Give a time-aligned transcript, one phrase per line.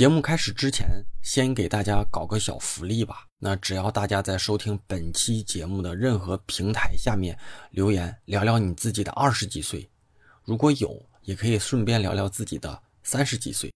[0.00, 3.26] 节目开始之前，先给大家搞个小福利吧。
[3.38, 7.38] 那只要大家在收听本期节目的任何平台下面
[7.70, 9.90] 留言聊聊你自己的二十几岁，
[10.42, 13.70] 如果有，也可以顺便聊聊自己的三十几岁，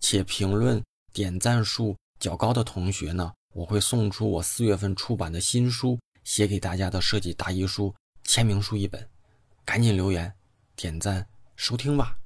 [0.00, 0.82] 且评论
[1.12, 9.06] 点赞数较高的同学呢，我会送出我四月份出版的新书写给大家的设计答疑书签名书一本。
[9.62, 10.32] 赶紧留言、
[10.74, 12.16] 点赞、收听吧。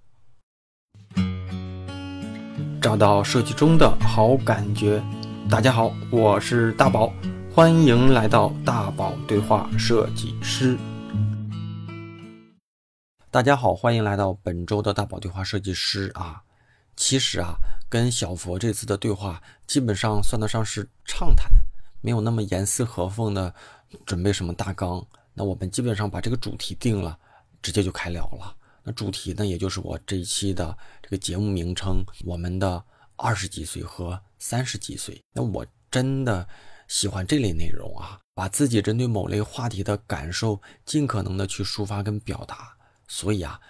[2.81, 5.03] 找到设计中的好感觉。
[5.51, 7.13] 大家好，我是大宝，
[7.53, 10.79] 欢迎来到大宝对话设计师。
[13.31, 16.41] 大家好，欢迎来到本周的大宝对话设计师啊。
[16.97, 17.55] 其实啊，
[17.91, 21.51] 跟小佛这次的对话基本上算得上是畅谈，
[22.01, 23.55] 没有那么严丝合缝的
[24.07, 25.05] 准备什么大纲。
[25.35, 27.19] 那我们基本上把这个主题定了，
[27.61, 28.57] 直接就开聊了。
[28.83, 32.83] 那主题呢，也就是我这一期的这个节目名称：我们的
[33.17, 35.23] 二十几岁和三十几岁。
[35.33, 36.49] 那我真的
[36.89, 42.75] 喜欢这类内容啊，把自己针对某类话题的感受尽可能的去抒发跟表达。
[43.07, 43.61] 所以啊，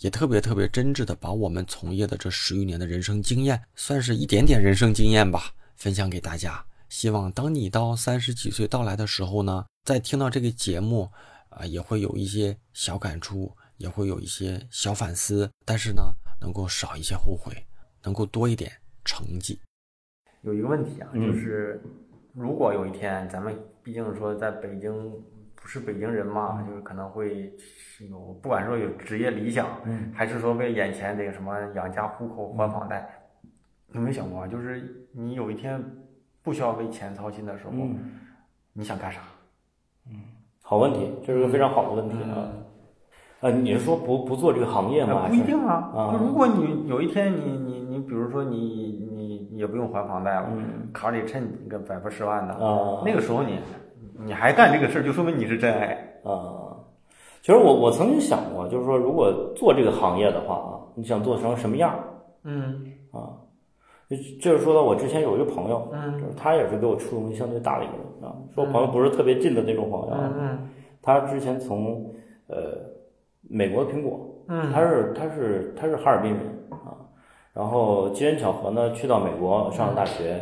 [0.00, 6.62] 也特别特别真挚的把我们从业的这十余年的人生经验，算是一点点人生经验吧，分享给大家。
[6.88, 11.10] 希望当你到三十几岁到来的时候呢，在听到这个节目，
[11.48, 13.56] 啊，也会有一些小感触。
[13.80, 16.02] 也会有一些小反思，但是呢，
[16.38, 17.50] 能够少一些后悔，
[18.04, 18.70] 能够多一点
[19.06, 19.58] 成绩。
[20.42, 21.82] 有一个问题啊，就是
[22.34, 25.10] 如果有一天咱们毕竟说在北京
[25.54, 27.50] 不是北京人嘛，就是可能会
[28.10, 29.66] 有不管说有职业理想，
[30.12, 33.30] 还是说为眼前这个什么养家糊口还房贷，
[33.94, 34.46] 有没有想过啊？
[34.46, 35.82] 就是你有一天
[36.42, 37.72] 不需要为钱操心的时候，
[38.74, 39.22] 你想干啥？
[40.06, 40.20] 嗯，
[40.60, 42.52] 好问题，这是个非常好的问题啊。
[43.40, 45.26] 呃，你是说不不做这个行业吗？
[45.26, 45.90] 不一定啊。
[45.94, 48.58] 啊，如果你有一天你你你，比如说你
[49.50, 50.48] 你也不用还房贷了，
[50.92, 53.58] 卡里趁个百八十万的，啊，那个时候你
[54.26, 56.76] 你还干这个事儿，就说明你是真爱啊。
[57.40, 61.94] 其实我我曾经想过，就是说如果做这个行业的话啊，你想做成什么样？
[62.44, 63.40] 嗯啊，
[64.42, 70.58] 就是说到我之前有一个朋友，嗯，就是他也是给我触动相对大的一个人啊，说朋友不是特别近的那种朋友，嗯嗯，
[71.00, 72.04] 他之前从
[72.46, 72.89] 呃。
[73.52, 76.40] 美国的苹果，嗯，他是他是他是哈尔滨人
[76.70, 76.94] 啊，
[77.52, 80.38] 然后机缘巧合呢，去到美国上了大学，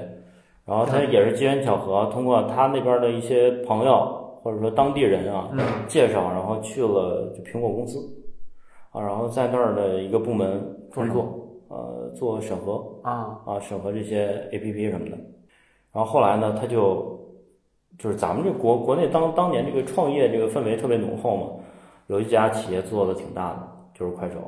[0.66, 5.48] 然后他也是机缘巧合，通过他那边的一些朋友或者说当地人啊
[5.86, 7.98] 介绍，然后去了就苹果公司，
[8.92, 10.62] 啊，然后在那儿的一个部门
[10.94, 12.84] 工作，呃，做审核。
[13.02, 13.40] 啊。
[13.46, 15.16] 啊，审核这些 A P P 什么的，
[15.92, 17.18] 然后后来呢，他就
[17.98, 21.46] 就是咱们这国国内当当年这个创业这个氛围特别浓厚嘛。
[22.08, 24.38] 有一家企业做的挺大的，就是快手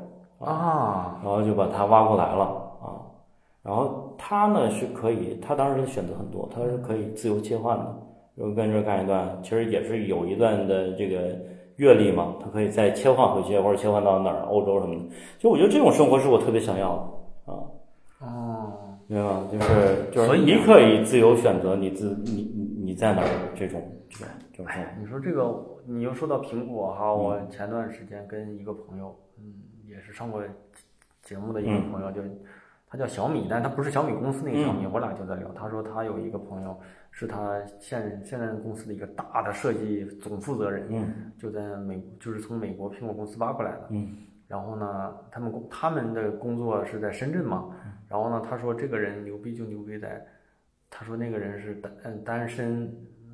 [0.45, 2.45] 啊，然后就把他挖过来了
[2.83, 3.01] 啊，
[3.63, 7.97] 然后他呢是可以，他当时选择很多，他是可以自由切换的，
[8.35, 11.37] 如果跟这干一段，其实也是有一段的这个
[11.77, 15.01] 阅历嘛，他可以再切换回去或者切换到哪儿，欧洲什么的，
[15.39, 16.97] 就我觉得这种生活是我特别想要
[17.47, 17.61] 的啊。
[18.21, 18.73] 哦，
[19.07, 19.47] 明白吗？
[19.51, 24.25] 就是就是你可以自由选择你自你你你在哪儿这种这
[24.57, 24.67] 种。
[24.67, 25.43] 哎，你说这个，
[25.87, 29.55] 你又说到苹果哈，我前段时间跟一个朋友，嗯，
[29.87, 30.43] 也是上过
[31.23, 32.23] 节目的一个朋友，就
[32.89, 35.53] 他叫小米，但他不是小米公司那个小米，我俩就在聊。
[35.53, 36.79] 他说他有一个朋友
[37.11, 44.17] 是他现现在公司的一个大的设计总负责人，嗯，就在美，就是从美国苹果公司挖过来的，嗯，
[44.49, 47.75] 然后呢，他们工他们的工作是在深圳嘛，
[48.09, 50.27] 然后呢，他说这个人牛逼就牛逼在，
[50.91, 52.93] 他说那个人是单嗯单身。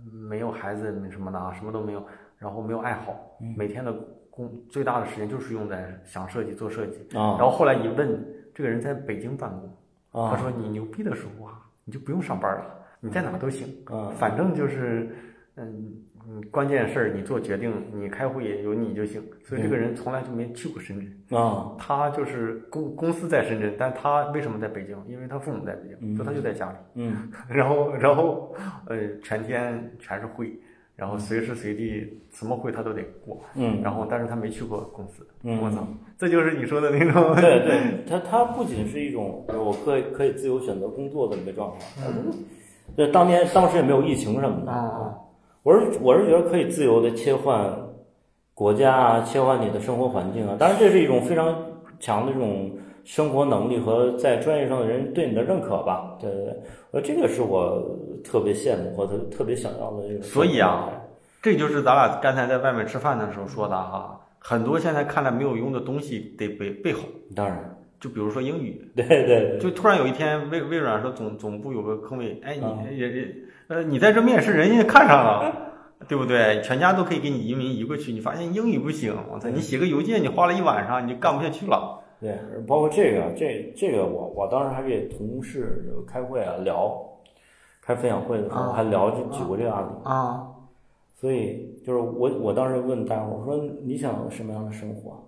[0.09, 2.03] 没有孩子，那什么的啊，什么都没有，
[2.39, 3.93] 然后没有爱好，每天的
[4.31, 6.99] 工最大的时间就是用在想设计、做设计。
[7.13, 8.23] 然后后来一问，
[8.55, 9.51] 这个人在北京办
[10.13, 12.65] 公，他说：“你牛逼的时候啊，你就不用上班了，
[13.01, 13.67] 你在哪都行，
[14.19, 15.09] 反正就是，
[15.57, 15.95] 嗯
[16.29, 19.23] 嗯，关键事儿你做决定，你开会有你就行。
[19.45, 24.97] 所以这个人从来就没去过深圳啊，他就是公公司在深圳，但他为什么在北京？
[25.07, 26.77] 因为他父母在北京，所以他就在家里。
[26.95, 28.55] 嗯，然后然后
[28.87, 30.59] 呃，全天全是会，
[30.97, 33.39] 然后随时随地什么会他都得过。
[33.55, 35.27] 嗯，然后但是他没去过公司。
[35.43, 35.87] 嗯，我操，
[36.19, 37.35] 这就是你说的那种。
[37.37, 41.85] 对 对，他他不仅是一种我可以可以自由选择工作的一个状态。
[42.09, 42.33] 嗯，
[42.97, 45.15] 对，当年当时也没有疫情什么的啊。
[45.63, 47.77] 我是我是觉得可以自由的切换
[48.55, 50.57] 国家啊，切换你的生活环境啊。
[50.59, 51.55] 当然，这是一种非常
[52.01, 52.71] 强的这种
[53.07, 56.19] 生活能力和在专业上的人对你的认可吧。
[56.21, 56.57] 对对对，
[56.91, 60.23] 我这个是我特别羡慕或者特别想要的这个。
[60.23, 60.91] 所以啊，
[61.41, 67.03] 这就是咱俩刚才在外面吃饭的时候说的哈，很多现在看来没有用的东西得备备好。
[67.35, 73.35] 当然，就比如说英语，对对对，就突然有一天微微软说总总部有个空位，哎，啊你也也
[73.69, 75.63] 呃，你在这面试，人家看上了。
[76.09, 76.61] 对不对？
[76.61, 79.49] 全家都可以给你移民移过去，你发现英语不行，我操！
[79.49, 82.01] 你写个邮件，你花了一晚上，你就干不下去了。
[82.21, 86.97] 对，包括这个，这这个我我当时还给同事开会啊聊，
[87.83, 88.73] 开分享会的时候啊。
[88.73, 90.47] 还聊就举过这个案例，啊，
[91.15, 95.23] 所以就是我我当时问大伙儿我说你想要什么样的生活？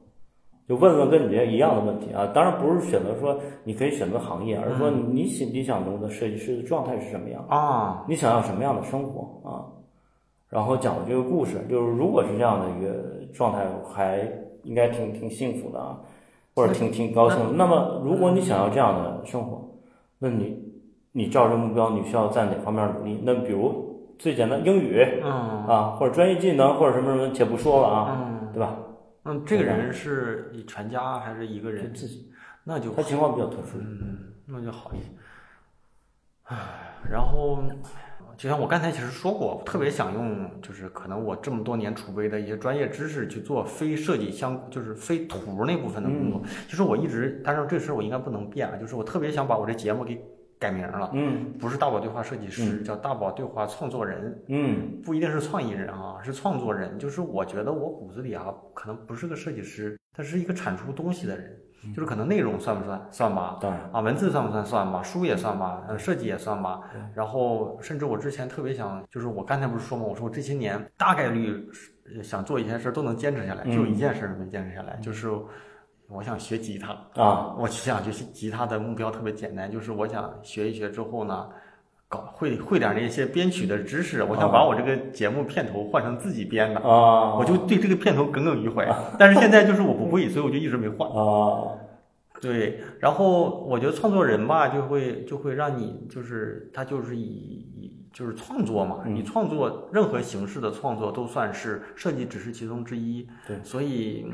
[0.68, 9.48] 就问问跟你这一样的问题啊，当然不是选择说你可以选择行业，而是说你想理想中的设计师的状态是什么样，啊，你想要什么样的生活？
[9.48, 9.64] 啊？
[10.50, 14.30] 然后讲的这个故事，就是如果是这样的一个状态，还
[14.62, 16.00] 应该挺挺幸福的啊，
[16.58, 17.52] 或者挺挺高兴的。
[17.52, 19.78] 那么，如果你想要这样的生活，
[20.18, 20.60] 那你
[21.12, 23.22] 你照这个目标，你需要在哪方面努力？
[23.24, 25.30] 那比如最简单英语嗯
[25.68, 28.76] 啊，或者专业技能，或者什么什么，且不说了啊，嗯对吧？
[29.24, 31.94] 嗯，这个人是你全家还是一个人？
[31.94, 32.28] 自己，
[32.64, 33.78] 那就他情况比较特殊。
[33.78, 35.04] 嗯，那就好一些。
[36.44, 36.56] 唉，
[37.08, 37.62] 然后
[38.38, 46.40] 就像我刚才其实说过，我特别想用，就是可能我这么多年储备的一些专业知识去做非设计相，就是非图那部分的工作。
[46.68, 50.22] 就是我一直，但是这事儿我应该不能变啊，就是我特别想把我这节目给
[50.56, 54.40] 改名了，嗯不是大宝对话设计师，叫大宝对话创作人。
[54.46, 56.96] 嗯不一定是创意人啊，是创作人。
[56.96, 61.58] 就是我觉得我骨子里啊，可能不是个设计师，他是一个产出东西的人。
[61.94, 63.08] 就是可能内容算不算？
[63.10, 63.58] 算吧。
[63.60, 64.64] 当然，啊，文字算不算？
[64.64, 65.02] 算吧。
[65.02, 65.82] 书也算吧。
[65.88, 66.80] 呃，设计也算吧。
[67.14, 75.30] 然后，甚至我之前特别想，就是我刚才不是说嘛，我说我这些年大概率是想做一件事都能坚持下来，只有一件事儿没坚持下来，就是
[76.08, 76.92] 我想学吉他。
[77.22, 81.48] 啊，我想学习吉他的目标特别简单，就是我想学一学之后呢，
[82.08, 88.88] 搞会会点那些编曲的知识，我想把我这个节目片头换成自己编的，啊，我就对这个片头耿耿于怀。
[89.18, 91.06] 但是现在就是我不会，所以我就一直没换。
[91.10, 91.76] 啊，
[92.40, 103.28] 对，然后我觉得创作人吧，就会就会让你就是他就是以以就是创作嘛，嗯你创作任何形式的创作都算是设计，只是其中之一。
[103.46, 104.26] 对所以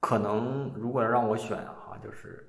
[0.00, 2.46] 可能如果让我选哈、就是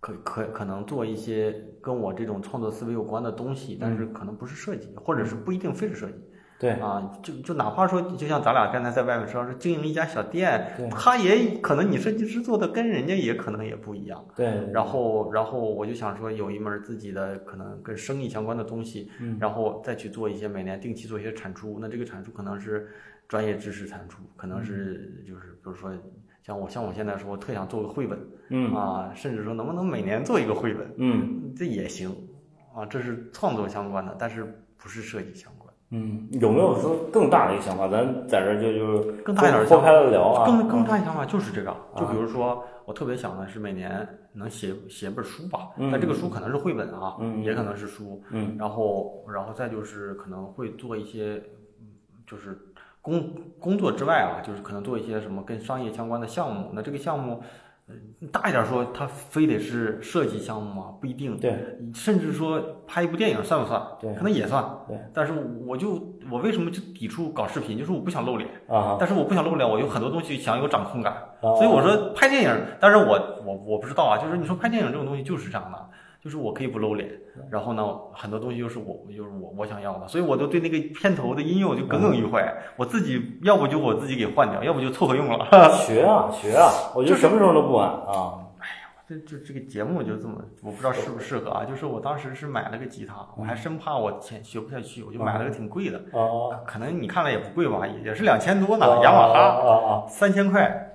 [0.00, 6.14] 可可可能做一些跟我这种创作思维有关的东西，但是可能不是设计，或者是不一定非是设计。
[6.58, 14.22] 对，啊，就就哪怕说，就像咱俩刚才在外面说，是经营一家小店，他也可能你设计师做的跟人家也可能也不一样。
[14.36, 21.78] 对，然后，然后我就想说，有一门自己的可能跟生意相关的东西，嗯然后再去做一些每年定期做一些产出。
[21.80, 22.88] 那这个产出可能是
[23.26, 25.90] 专业知识产出，可能是就是比如说
[26.50, 28.18] 像我像我现在说，我特想做个绘本
[28.48, 28.74] 嗯。
[28.74, 31.54] 啊，甚至说能不能每年做一个绘本，嗯。
[31.56, 32.10] 这也行
[32.74, 34.44] 啊，这是创作相关的，但是
[34.76, 35.72] 不是设计相关。
[35.92, 37.86] 嗯，有没有说更大的一个想法？
[37.86, 48.56] 咱在这儿就就更大一点的脱想法开了聊啊，更更啊大的想法就是这个，就比如说，我特别想的是每年能写写本书吧，嗯但这个书可能是绘本啊，嗯也可能是书，嗯。
[48.58, 51.40] 然后然后再就是可能会做一些，
[51.80, 51.86] 嗯
[52.26, 52.56] 就是
[53.02, 56.70] 工工作之外啊，就是可能做一些什么跟商业相关的项目。
[56.72, 57.42] 那这个项目，
[57.86, 57.94] 呃
[58.30, 60.94] 大一点说，它非得是设计项目吗？
[61.00, 63.82] 不一定，对甚至说拍一部电影算不算？
[64.00, 64.62] 对可能也算。
[64.86, 65.32] 对，但是
[65.66, 67.78] 我就我为什么就抵触搞视频？
[67.78, 68.48] 就是我不想露脸。
[68.68, 75.90] 啊但是我不想露脸，我有很多东西想有掌控感，啊所以我说拍电影，但是我我我不知道啊，就是你说拍电影这种东西就是这样的，
[76.22, 77.08] 就是我可以不露脸，
[77.50, 77.82] 然后呢，
[78.12, 85.46] 很多东西又是我就是我我想要的，所以我都对那个片头的音乐我就耿耿于怀，我自己要不就我自己给换掉，要不就凑合用了。
[85.86, 88.34] 学啊学啊，我觉得什么时候都不晚啊。
[89.08, 91.64] 这这这个节目就这么，我不知道适不适合啊。
[91.64, 100.06] 就是我当时是买了个吉他，我还生怕我钱学不下去，我就买了个挺贵的，啊，可能你看了也不贵吧，也也是两千多呢，啊雅马哈。
[100.06, 100.89] 三千块，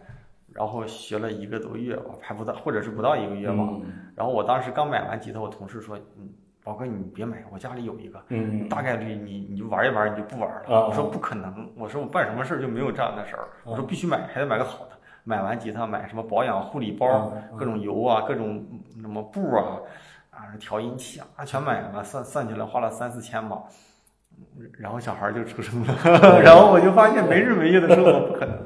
[0.55, 3.55] 然后学了一个多月吧，还不到，或者是不到一个月吧。
[3.59, 3.83] 嗯
[4.15, 6.29] 然后我当时刚买完吉他，我同事说：“嗯，
[6.63, 10.73] 宝哥你别买，我家里有一个，嗯大概率你你就玩一玩，你就不玩了。
[10.73, 13.49] 啊我说：“不可能，我说我办什么事儿就没有这样的事儿。
[13.65, 14.91] 我说必须买，还得买个好的。
[15.25, 19.79] 买完吉他，买什么保养护理包，啊各种油啊，各种嗯什么布啊，
[20.31, 23.63] 啊调音器啊，全买了，算算起来花了三四千吧。
[24.79, 25.93] 然后小孩儿就出生了，
[26.43, 28.57] 然后我就发现没日没夜的生活不可能。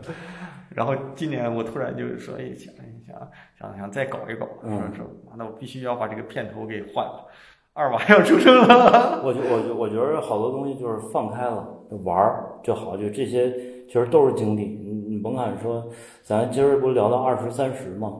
[0.69, 3.15] 然后今年我突然就说，哎，想一想，
[3.59, 5.05] 想想再搞一搞，说嗯说，
[5.37, 7.25] 那我必须要把这个片头给换了，
[7.73, 9.21] 二娃要出生了。
[9.25, 11.67] 我觉我觉我觉得好多东西就是放开了
[12.03, 13.51] 玩儿就好，就这些
[13.87, 14.65] 其实都是经历。
[14.65, 15.87] 你你甭看说，
[16.21, 18.13] 咱今儿不是聊到二十三十吗？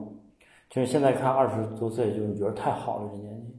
[0.68, 3.54] 就是现在看二十多岁，就是觉得太好了这年纪。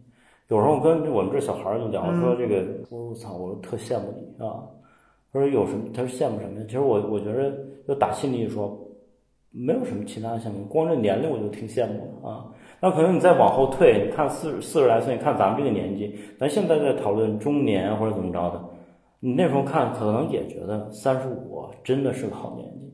[0.48, 4.64] 有时候跟我们这小孩儿就聊说这个，我操，我特羡慕你啊。
[5.34, 5.90] 他说有什么？
[5.94, 6.66] 他说羡慕什么呀？
[6.68, 7.54] 其实我我觉得
[7.88, 8.78] 就打心里说，
[9.52, 12.46] 没有什么其他的羡慕，光这年龄我就挺羡慕的啊。
[12.80, 18.62] 那可能你再往后退，你看四四十来岁，你看咱们这个年纪，咱现在在讨论中年或者怎么着的，
[19.20, 22.92] 你那时候看可能也觉得三十五真的是个好年纪，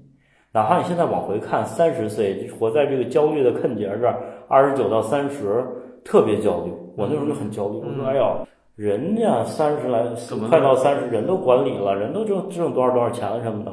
[0.52, 5.64] 哪怕你现在往回看，三十岁活在这个焦虑的坑节这儿，二十九到三十
[6.04, 8.46] 特别焦虑，我那时候就很焦虑，我说哎呀，
[8.76, 10.04] 人家三十来
[10.50, 13.72] 快到三十，人都管理了，人都挣挣多少多少钱了什么的。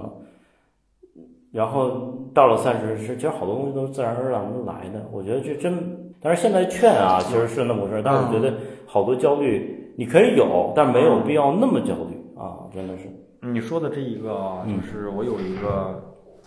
[1.55, 5.07] 然后到了三十，是其实好多东西都是自然而然的来的。
[5.13, 8.03] 我觉得这真，但是现在劝啊，其实是那么回事儿。
[8.03, 12.21] 但是我觉得好多焦虑你可以有，但没有必要那么焦虑。
[12.37, 13.09] 啊，真的是。
[13.41, 14.81] 你说的这一个啊，嗯。
[14.81, 16.03] 就是我有一个，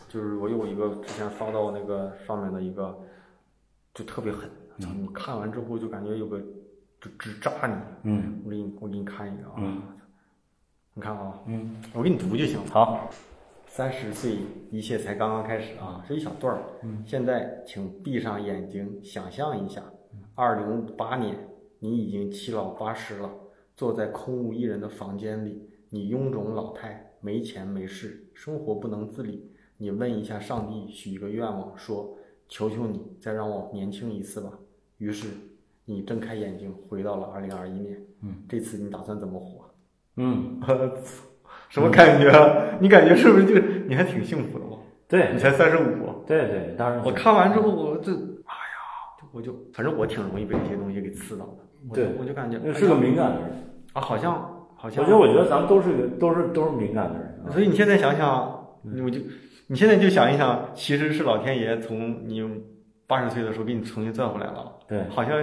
[0.10, 2.94] 就是我有一个之前发到那个上面的一个，
[3.94, 4.50] 就特别狠，
[4.80, 4.88] 嗯。
[5.04, 6.38] 你看完之后就感觉有个
[7.00, 8.12] 就直扎你。
[8.12, 8.42] 嗯。
[8.44, 9.82] 我给你我给你看一个啊，嗯。
[10.94, 12.60] 你看啊，嗯，我给你读就行。
[12.70, 13.08] 好，
[13.78, 14.40] 三十岁，
[14.72, 16.64] 一切才刚刚开始啊，是一小段儿。
[16.82, 19.84] 嗯现在请闭上眼睛，想象一下，
[20.34, 23.32] 二零五八年，你已经七老八十了，
[23.76, 29.48] 坐在空无一人的房间里，你臃肿老态，没钱没势，生活不能自理。
[29.78, 32.18] 你问一下上帝，许一个愿望，说
[32.50, 34.58] ：“求求你，再让我年轻一次吧。”
[34.98, 35.28] 于是，
[35.86, 37.96] 你睁开眼睛，回到了二零二一年。
[38.24, 39.70] 嗯，这次你打算怎么活？
[40.16, 40.60] 嗯，
[41.70, 42.78] 什么感觉啊？
[42.80, 43.56] 你感觉是不是就
[43.88, 44.78] 你还挺幸福的吗？
[45.08, 51.94] 对你才三十五，对对，当然我看完之后，我这哎呀，我就反正我挺容易被这些东西给刺到的。
[51.94, 53.50] 对我就感觉是个敏感的人。
[53.94, 54.34] 啊，好像
[54.76, 55.04] 好像。
[55.04, 57.50] 我觉得，我觉得咱们都是都是都是敏感的人啊。
[57.52, 58.68] 所以你现在想想，
[59.04, 59.22] 我就
[59.68, 62.44] 你现在就想一想，其实是老天爷从你
[63.08, 65.42] 八十岁的时候给你重新赚回来了，对，好像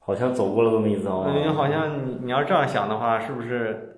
[0.00, 1.32] 好像走过了这么一遭啊。
[1.32, 3.97] 嗯，好像你你要这样想的话，是不是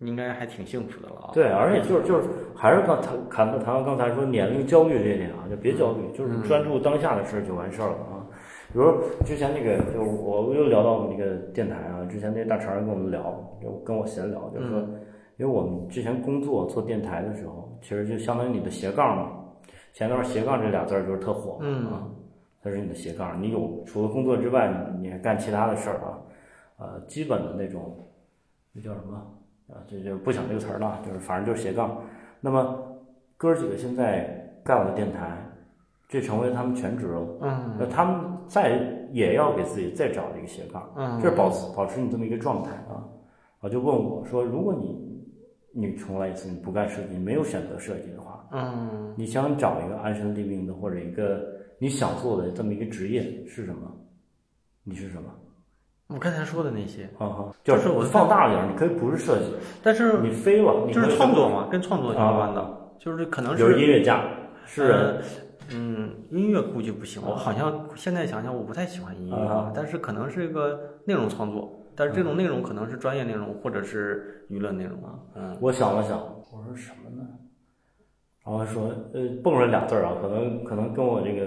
[0.00, 1.30] 应该还挺幸福的了啊？
[1.32, 8.26] 对，而且就是就是还是刚谈谈谈到刚才说年龄焦虑这一点啊，就别焦虑，就是专注当下的事儿就完事儿了啊。
[8.72, 13.22] 比如之前那个，就是我又聊到我们这个电台啊，之前那大肠跟我们聊，
[13.60, 14.78] 就跟我闲聊，就是说，
[15.36, 19.32] 因为我们之前工作做电台的时候，其实就相当于你的斜杠嘛。
[19.92, 22.06] 前段斜杠这俩字儿就是特火嗯啊，
[22.62, 26.18] 它是你的斜杠，你有除了工作之外，你你还干其他的事儿啊，
[26.78, 28.08] 呃，基本的那种，
[28.72, 29.20] 那叫什么？
[29.72, 32.02] 啊，这就不想这个词儿了，就是反正就是斜杠。
[32.40, 32.78] 那么
[33.36, 34.28] 哥儿几个现在
[34.64, 35.36] 干我的电台，
[36.08, 37.20] 这成为他们全职了。
[37.42, 38.80] 嗯那他们再
[39.12, 43.04] 也要给自己再找一个斜杠，嗯，这是保持保持你这么一个状态啊。
[43.60, 45.24] 我就问我说，如果你
[45.72, 51.46] 你重来一次，你不干设计，你没有选择设计的话，嗯你想找一个安身立命的或者一个
[51.78, 53.90] 你想做的这么一个职业是什么？
[54.82, 55.30] 你是什么？
[56.12, 59.44] 我刚才说的那些，啊哈，就是我放大了点儿，你可以不是设计，
[59.82, 64.24] 但是你飞了，你就是创作嘛，跟创作相关的，就是可能是音乐家，
[64.66, 65.22] 诗人，呃
[65.72, 77.28] 嗯，音乐估计不行，我好像现在想想，我不太喜欢音乐啊，但是可能是一个内容创作，但是这种内容可能是专业内容或者是娱乐内容啊，嗯我想了想，我说什么呢？
[78.44, 81.46] 然后说，呃，蹦出来俩字儿啊，可能可能跟我这个、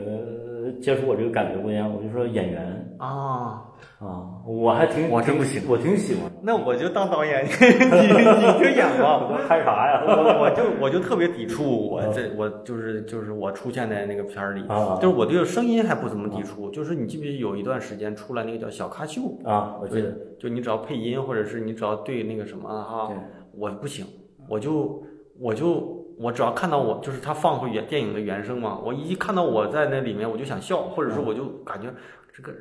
[0.63, 2.96] 呃、接触我这个感觉不一样，我就说演员。
[3.00, 3.65] 啊，
[4.00, 6.32] 啊，我还挺我真不行我挺喜欢。
[6.41, 9.27] 那我就当导演， 你你就演吧。
[9.29, 10.03] 我拍啥呀？
[10.08, 14.98] 我我就我就特别抵触，我这我就是就是我出现在那个片儿里，啊。
[15.01, 23.17] 就是我对声音还不怎么抵触，就是你记不记得有一段时间出来那个叫小咖秀，啊，我记得，就你只要配音或者是你只要对那个什么哈对，
[23.58, 24.05] 我不行，
[24.48, 25.03] 我就
[25.39, 31.88] 我就我只要看到我就是他放回原电影的原声嘛，我一看到我在那里面我就想笑，或者说我就感觉
[32.34, 32.51] 这个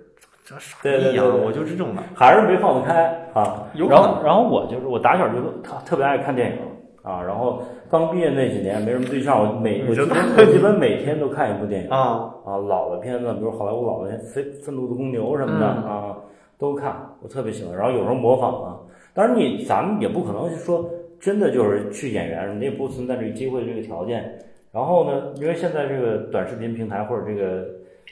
[0.45, 2.03] 这傻逼呀，对对我就是这种的。
[2.15, 3.67] 还是没放得开啊。
[3.75, 6.59] 然后然后我就是我打小就特特别爱看电影
[7.03, 11.91] 啊，然后刚毕业那几年没什么对象，我每我基本我基本每天都看一部电影。
[11.91, 16.17] 啊，啊，老的片子，比如好莱坞老的《愤愤怒的公牛》什么的、嗯啊，
[16.59, 17.77] 都看，我特别喜欢。
[17.77, 18.79] 然后有时候模仿啊，
[19.13, 20.89] 当然你咱们也不可能说
[21.23, 24.37] 真的就是去演员，你也不存在这个机会这个条件。
[24.73, 27.65] 然后呢，因为现在这个短视频平台或者这个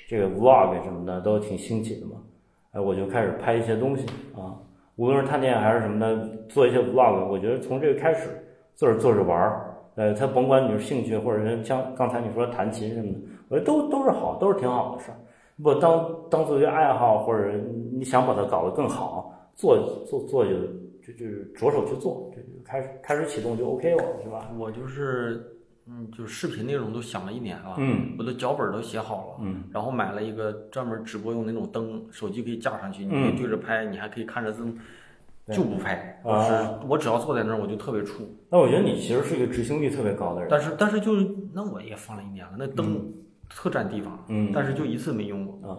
[0.07, 2.13] 这个 vlog 什么的都挺兴起的嘛，
[2.71, 4.55] 哎，我就开始拍一些东西啊，
[4.95, 8.29] 无论是探店还是什么的，做一些 vlog，我觉得从这个开始
[8.77, 13.19] 做着做着玩儿，呃，他甭管你是兴趣或者是像刚才你说弹琴什么的。
[13.49, 15.17] 我觉得都都是好，都是挺好的事儿。
[15.61, 17.51] 不当当做一个爱好，或者
[17.93, 19.77] 你想把它搞得更好，做
[20.07, 20.53] 做做就
[21.03, 21.27] 就就
[21.57, 22.31] 着手去做，
[22.65, 24.51] 开始开始启动就 OK 了，是吧？
[24.59, 28.15] 我就是嗯，就视频内容都想了一年了，嗯。
[28.19, 29.65] 我的脚本都写好了，嗯。
[29.73, 34.75] 然后买了一个专门直播用那种灯，手机可以架上去，你可以嗯对着拍，你还可以看着字幕，
[35.53, 36.21] 就不拍。
[36.23, 36.25] 啊。
[36.25, 38.23] 我是我只要坐在那儿，我就特别怵。
[38.49, 40.49] 那我觉得你其实是一个执行力特别高的人。
[40.51, 43.13] 但是但是就是那我也放了一年了，那灯
[43.49, 44.53] 特占地方，嗯。
[44.55, 45.79] 但是就一次没用过，啊，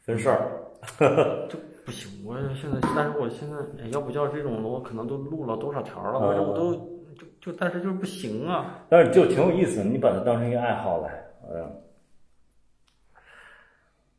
[0.00, 0.62] 分事儿，
[1.88, 2.22] 不行。
[2.22, 6.74] 我现在，但是我现在哎要不叫这种，我可能都录了多少条了，我这嗯我都
[7.14, 8.84] 就就，但是就是不行啊。
[8.90, 11.80] 但是就挺有意思的，你把它当成一个爱好来，嗯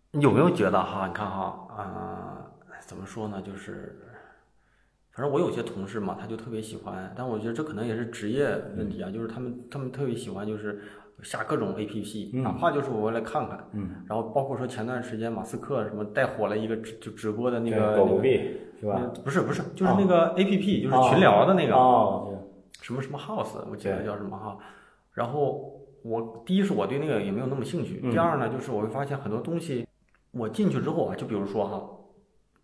[0.09, 1.05] 你有没有觉得哈？
[1.05, 2.51] 你看哈，啊、
[2.87, 3.39] 怎么说呢？
[3.43, 3.95] 就是，
[5.11, 10.81] 反正我有些同事嘛，他就特别喜欢，但我觉得这可能也是职业问题啊，就是他们他们特别喜欢就是
[11.23, 12.43] 下各种 APP，、嗯。
[12.43, 18.37] 哪怕就是我来看看，嗯，然后包括说前段时间马斯克什么带火了一个直就直播的那个那个狗狗币
[18.79, 18.99] 是吧？
[19.01, 22.37] 嗯不是不是，就是那个 APP，、就是群聊的那个、哦，
[22.81, 24.57] 什么什么 House，我记得叫什么哈。
[25.13, 25.73] 然后
[26.03, 28.11] 我第一是我对那个也没有那么兴趣，嗯。
[28.11, 29.85] 第二呢就是我会发现很多东西，
[30.31, 31.89] 我进去之后啊，就比如说哈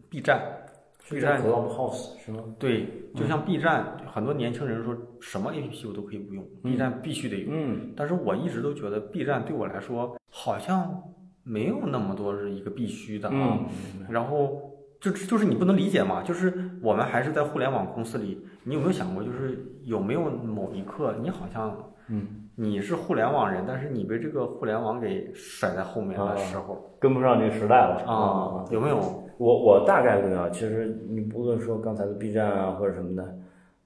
[0.09, 0.64] ，B 站是
[1.09, 2.39] ，B 站 Clubhouse 是吗？
[2.57, 7.53] 对，就像 B 站，很多年轻人说什么 APP 我都可以不用，B 站必须得用。
[7.53, 11.03] 嗯但是我一直都觉得 B 站对我来说好像
[11.43, 13.59] 没有那么多是一个必须的啊。
[13.59, 21.75] 嗯，然后就就是你不能理解嘛，就是我们还是在互联网公司里，你有没有想过，就是有没有某一刻你好像
[22.07, 29.23] 嗯，你是互联网人，但是你被这个互联网给甩在后面的时候跟不上这个时代了啊，有没有？
[29.37, 33.37] 我我大概率啊，其实你不论说刚才的 B 站啊或者什么的，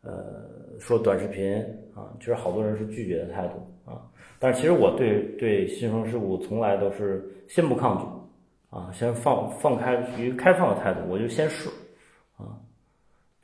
[0.03, 0.13] 呃，
[0.79, 1.57] 说短视频
[1.95, 4.01] 啊，其实好多人是拒绝的态度啊。
[4.39, 11.69] 但是其实我对对新生事物从来都是先不抗拒啊，先放放开于开放的态度，我就先试
[12.37, 12.55] 啊。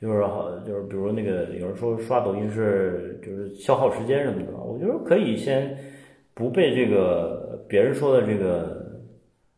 [0.00, 5.76] 就是好，就是比如那个有人说刷抖音是就是消耗时间什么的，我觉得可以先
[6.34, 9.00] 不被这个别人说的这个，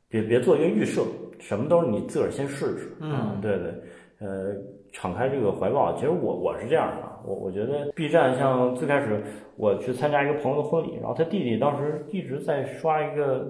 [0.09, 1.03] 别别做一个预设，
[1.41, 2.89] 什么都是你自个儿先试试。
[3.01, 3.75] 啊嗯，对对，
[4.21, 4.55] 呃，
[4.93, 5.95] 敞开这个怀抱。
[5.95, 9.23] 其实我我是这样的，我我觉得 B 站像最开始
[9.57, 13.47] 我去参加一个朋友的婚礼，然后他弟弟当时一直在刷一个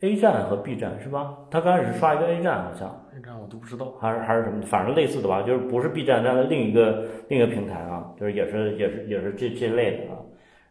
[0.00, 1.38] A 站和 B 站是吧？
[1.50, 2.88] 他刚开始刷一个 A 站好像。
[3.16, 3.92] A 站我都不知道。
[3.98, 10.20] 还是还是什么，反正类似的吧，就是不是 B 站，但是另一个另一个平台啊，就是也是也是也是这这类的啊。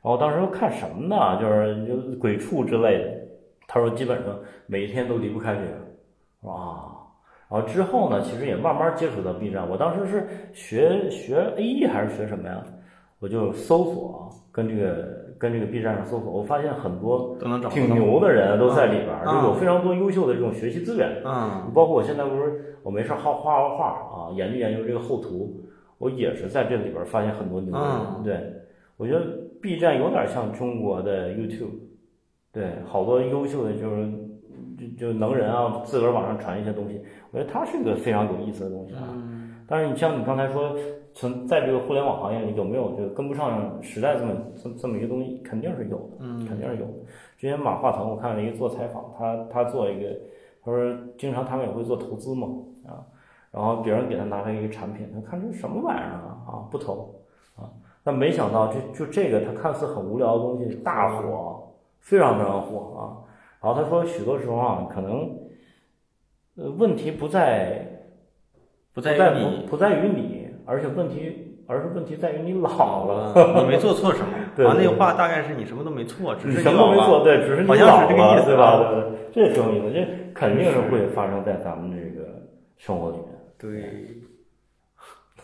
[0.03, 1.41] 然后当时看什么呢？
[1.41, 3.11] 就是就鬼畜之类的。
[3.67, 5.67] 他说基本上每一天都离不开这个，
[6.51, 6.91] 啊。
[7.49, 9.69] 然后之后呢，其实也慢慢接触到 B 站。
[9.69, 12.63] 我当时是学学 A E 还是学什么呀？
[13.19, 14.19] 我就搜索啊，
[14.51, 21.21] 跟这个跟这个 B 站上搜索，我发现很多都能找挺牛的人都在里边就有非常多优秀的这种学习资源。
[21.23, 25.63] 嗯包括我现在不是我没事好画画画画啊，研究研究这个后图，
[25.97, 27.89] 我也是在这里边儿发现很多牛的人。
[28.17, 28.53] 嗯对，
[28.97, 29.21] 我觉得
[29.61, 31.71] B 站有点像中国的 YouTube，
[32.51, 34.11] 对，好多优秀的就是
[34.97, 39.03] 就就能人啊，自个儿往上传一些东西，我觉得它是一个非常有意思的东西啊。
[39.11, 40.75] 嗯但是你像你刚才说，
[41.15, 46.17] 存在这个互联网行业里有没有这个跟不上时代这么这么这么一个东西，肯定是有的。
[46.19, 46.93] 嗯肯定是有的。
[47.35, 50.15] 之前马化腾我看了一个做采访，他他做一个，
[50.63, 52.47] 他说经常他们也会做投资嘛
[52.85, 53.01] 啊，
[53.51, 57.15] 然后别人给他拿来一个产品，他看这什么玩意儿啊啊不投
[57.57, 57.65] 啊，
[58.03, 63.24] 但没想到就就这个他看似很无聊的东西大火，非常非常火啊。
[63.65, 65.27] 然后他说许多时候啊，可能
[66.55, 67.83] 呃问题不在
[68.93, 73.33] 不在于你不不在于你，而且问题而是问题在于你老了。
[73.59, 74.27] 你没做错什么。
[74.55, 76.71] 对啊，那个话大概是你什么都没错，只是你什。
[76.71, 78.65] 么都没做，对，只是你好像老了，是这个意思对吧？
[78.65, 79.01] 啊对
[79.33, 82.27] 对，这挺有意思，这肯定是会发生在咱们这个
[82.77, 83.25] 生活里面。
[83.57, 84.21] 对。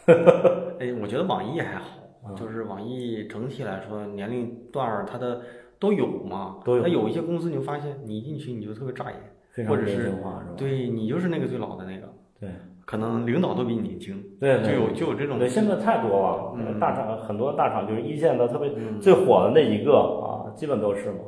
[0.79, 1.87] 哎，我觉得网易还好，
[2.29, 5.41] 嗯就是网易整体来说年龄段儿它的
[5.81, 6.61] 都有嘛。
[6.63, 6.81] 都有。
[6.81, 10.13] 那有一些公司你会发现，你一进去你就特别扎眼，非常年或者是？
[10.55, 12.07] 对你就是那个最老的那个，
[12.39, 12.49] 对。
[12.85, 15.39] 可能领导都比你年轻，对对，就有就有这种。
[15.39, 16.79] 对，现在太多了，嗯。
[16.79, 18.99] 大厂很多大厂就是一线的特别嗯。
[18.99, 21.19] 最火的那一个啊，基本都是嘛。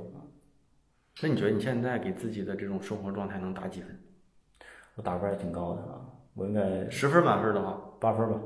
[1.22, 3.98] 那你觉得你现在给自己的这种生活状态能打几分？
[4.96, 6.02] 我打分还挺高的啊，
[6.36, 8.40] 我应该十分满分的话，八分吧，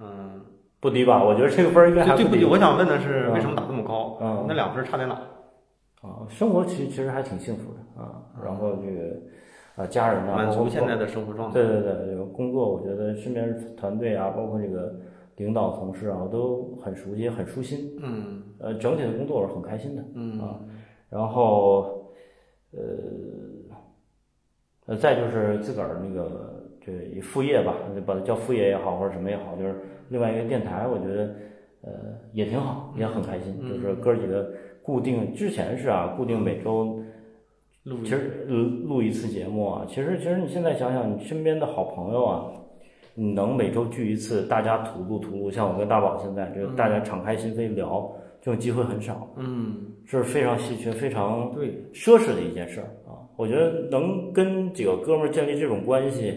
[0.00, 0.40] 嗯，
[0.84, 1.24] 不低吧？
[1.24, 2.44] 我觉得这个分儿应该还不低。
[2.44, 4.18] 我想问的是，嗯为什么打这么高？
[4.20, 5.14] 嗯那两分差在哪？
[6.02, 9.16] 啊，生活其实其实还挺幸福的啊，然后这个
[9.76, 11.54] 啊家人啊，满足现在的生活状态。
[11.54, 14.94] 对对对，这个工作我觉得身边团队啊，包括这个
[15.36, 17.96] 领导同事啊，都很熟悉，很舒心。
[18.02, 20.04] 嗯呃，整体的工作我是很开心的。
[20.14, 20.68] 嗯啊嗯
[21.08, 22.12] 然后，
[22.72, 22.80] 呃，
[24.88, 31.34] 呃，再就是自个儿那个这一副业吧，就把它叫副业也好，或者什么也好，就是另外一个电台，我觉得
[31.82, 31.90] 呃
[32.32, 33.56] 也挺好，也很开心。
[33.60, 33.68] 嗯。
[33.70, 34.50] 就是哥儿几个
[34.82, 37.00] 固定之前是啊，固定每周
[37.84, 42.50] 录其实录录一次节目啊，其实其实你现在想想，你身边的好朋友啊，
[43.14, 53.20] 你能每周聚一次，大家吐露吐露，像我跟大宝现在，就是大家敞开心扉聊，这种机会很少，嗯，是非常稀缺、非常对，奢侈的一件事儿啊。
[53.36, 56.28] 我觉得能跟几个哥们儿建立这种关系，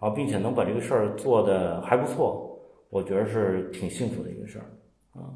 [0.00, 2.51] 然后并且能把这个事儿做的还不错，
[2.92, 4.66] 我觉得是挺幸福的一个事儿
[5.18, 5.32] 啊。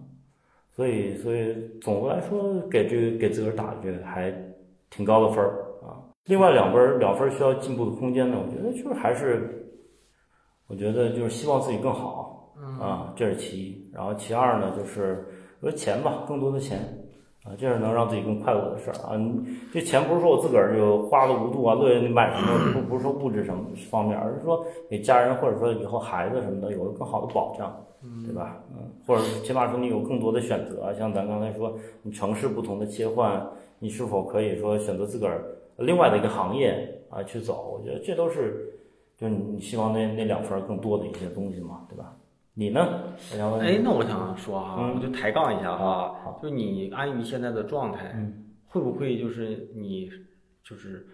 [0.71, 4.31] 所以，所以总的来说，给这个给自个儿打这个还
[4.91, 6.05] 挺高的分儿啊。
[6.27, 9.73] 另外两分儿两分儿需要进步的空间呢，我觉得就是还是，
[10.67, 13.91] 我觉得就是希望自己更好啊，这是其一。
[13.91, 15.27] 然后其二呢，就是
[15.61, 16.79] 我说钱吧，更多的钱
[17.47, 19.17] 啊，这是能让自己更快乐的事儿啊。
[19.17, 27.75] 你这钱不是说我自个儿就花了无度啊，乐意买什么，不不是说物质什么方面，而是说给家人或者说以后孩子什么的有个更好的保障。
[28.25, 28.63] 对吧？
[28.71, 33.45] 嗯，或者起码说你有更多的选择，像咱刚才说，你城市不同的切换，
[33.81, 35.45] 你是否可以说选择自个儿
[35.79, 37.77] 另外的一个行业啊去走？
[37.77, 38.79] 我觉得这都是，
[39.17, 42.15] 就是你希望那那两份更多的一些东西嘛，对吧？
[42.59, 42.89] 你呢？
[43.61, 44.95] 哎，那我想说哈，嗯。
[44.97, 48.45] 我就抬杠一下哈好，就你安于现在的状态，嗯。
[48.67, 50.11] 会不会就是你
[50.65, 51.07] 就是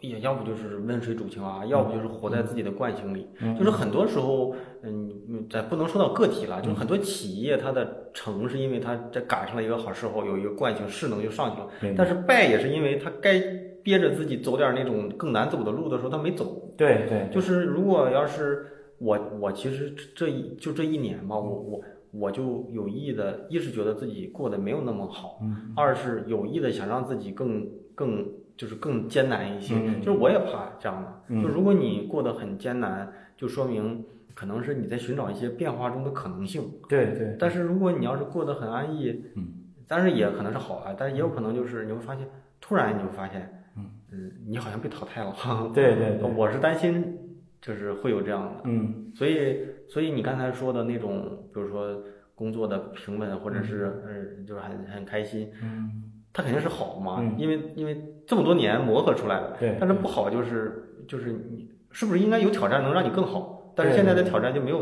[0.00, 3.28] 也要不就是温水煮青蛙，要不就是活在自己的惯性里。
[3.40, 3.56] 嗯。
[3.56, 13.40] 就是很多时候，嗯，嗯咱不能说到个体了，就是很多企业它的成是因为它这赶上了一个好时候，有一个惯性势能就上去了，但是败也是因为它该
[13.84, 16.74] 憋着自己走点那种更难走的路的时候，它没走。
[16.76, 18.66] 对对，就是如果要是
[19.00, 21.80] 我，我其实这一就这一年吧，我我
[22.12, 31.42] 我就有意的，一是觉得自己过得没有那么好，嗯二是有意的想让自己更更就是更艰难一些，嗯就是我也怕这样的，嗯。
[31.42, 39.48] 就如果你过得很艰难，就说明可能是你在寻找一些变化中的可能性，对对，但是如果你要是过得很安逸，嗯，
[39.88, 42.28] 但是也可能是好啊，但是也有可能就是你会发现，
[42.60, 43.64] 突然你会发现，
[44.12, 45.34] 嗯你好像被淘汰了，
[45.72, 47.29] 对对对， 我是担心，
[47.60, 52.02] 就是会有这样的，嗯所以，所以你刚才说的那种，比如说
[52.34, 59.56] 工作的平稳，或者是呃，就是很很开心，嗯，它肯定是好嘛，嗯因为因为这么多年磨合出来的。
[59.60, 63.72] 对但是不好就是就是你是不是应该有挑战能让你更好？
[63.76, 64.80] 但是现在的挑战就没有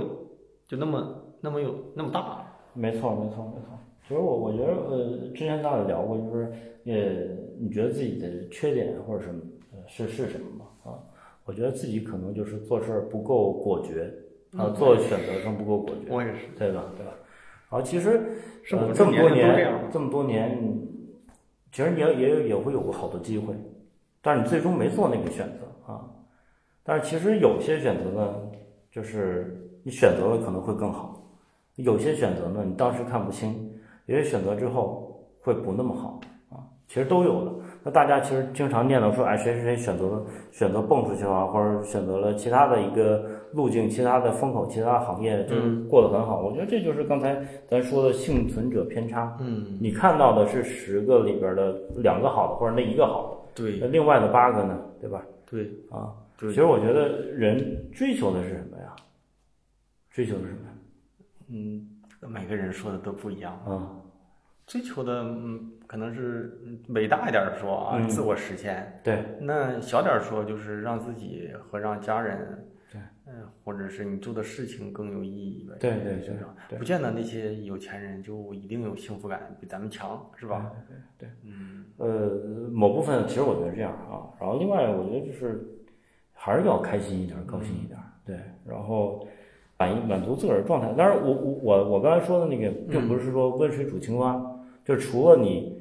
[0.66, 2.44] 就那么那么有那么大。
[2.74, 3.76] 没错没错没错。
[4.06, 6.44] 其实我我觉得呃，之前咱俩聊过，就是
[6.84, 6.94] 呃，
[7.58, 9.40] 你觉得自己的缺点或者什么
[9.72, 10.64] 呃是是什么吗？
[11.48, 14.12] 啊，我觉得自己可能就是做事儿不够果决
[14.56, 16.06] 啊，做选择上不够果决。
[16.11, 16.84] 我也是，对吧？
[16.94, 17.12] 对吧？
[17.70, 20.78] 然后其实是呃这么多年这样年，这么多年，
[21.72, 23.54] 其实你也也也会有过好多机会，
[24.20, 26.04] 但是你最终没做那个选择啊。
[26.82, 28.34] 但是其实有些选择呢，
[28.90, 31.14] 就是你选择了可能会更好；
[31.76, 33.52] 有些选择呢，你当时看不清；
[34.06, 36.64] 有些选择之后会不那么好啊。
[36.87, 37.52] 其实都有的。
[37.88, 40.22] 那大家其实经常念叨说，哎，谁谁谁选择了
[40.53, 43.24] 选择蹦出去了，或者选择了其他的一个
[43.55, 46.42] 路径、其他的风口、其他的行业，就是过得很好。
[46.42, 49.35] 我觉得这就是刚才咱说的幸存者偏差。
[49.40, 55.22] 嗯，你看到的是十个里边的两个好的，或者那一个好的，对那另外的八个呢，对吧？
[55.51, 58.94] 对啊，对其实我觉得人追求的是什么呀？
[60.11, 60.74] 追求的是什么呀？
[61.48, 61.88] 嗯，
[62.29, 63.55] 每个人说的都不一样。
[63.64, 63.96] 啊，
[64.66, 69.01] 追求的，嗯，可能是嗯伟大一点儿说啊，嗯自我实现。
[69.03, 75.74] 对，那小点儿说，就是让自己和让家人，对，嗯、或者是你做的事情更有意义呗。
[75.81, 76.37] 对对对是
[76.68, 80.70] 对不见得那些有钱人就一定有幸福感比咱们强，是吧？
[80.87, 81.35] 对对。
[81.42, 85.66] 嗯，呃，某部分其实我觉得这样啊，然后另外我觉得就是
[86.35, 89.27] 还是要开心一点，高兴一点，对，然后
[89.79, 90.92] 满意满足自个儿的状态。
[90.92, 94.38] 当然我，我我我刚才说的那个，并不是说温水煮青蛙，
[94.85, 95.77] 就是除了你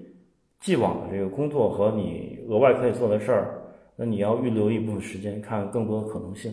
[0.60, 3.62] 既往的这个工作和你额外可以做的事儿，
[3.96, 6.52] 那你要预留一部分时间看更多的可能性。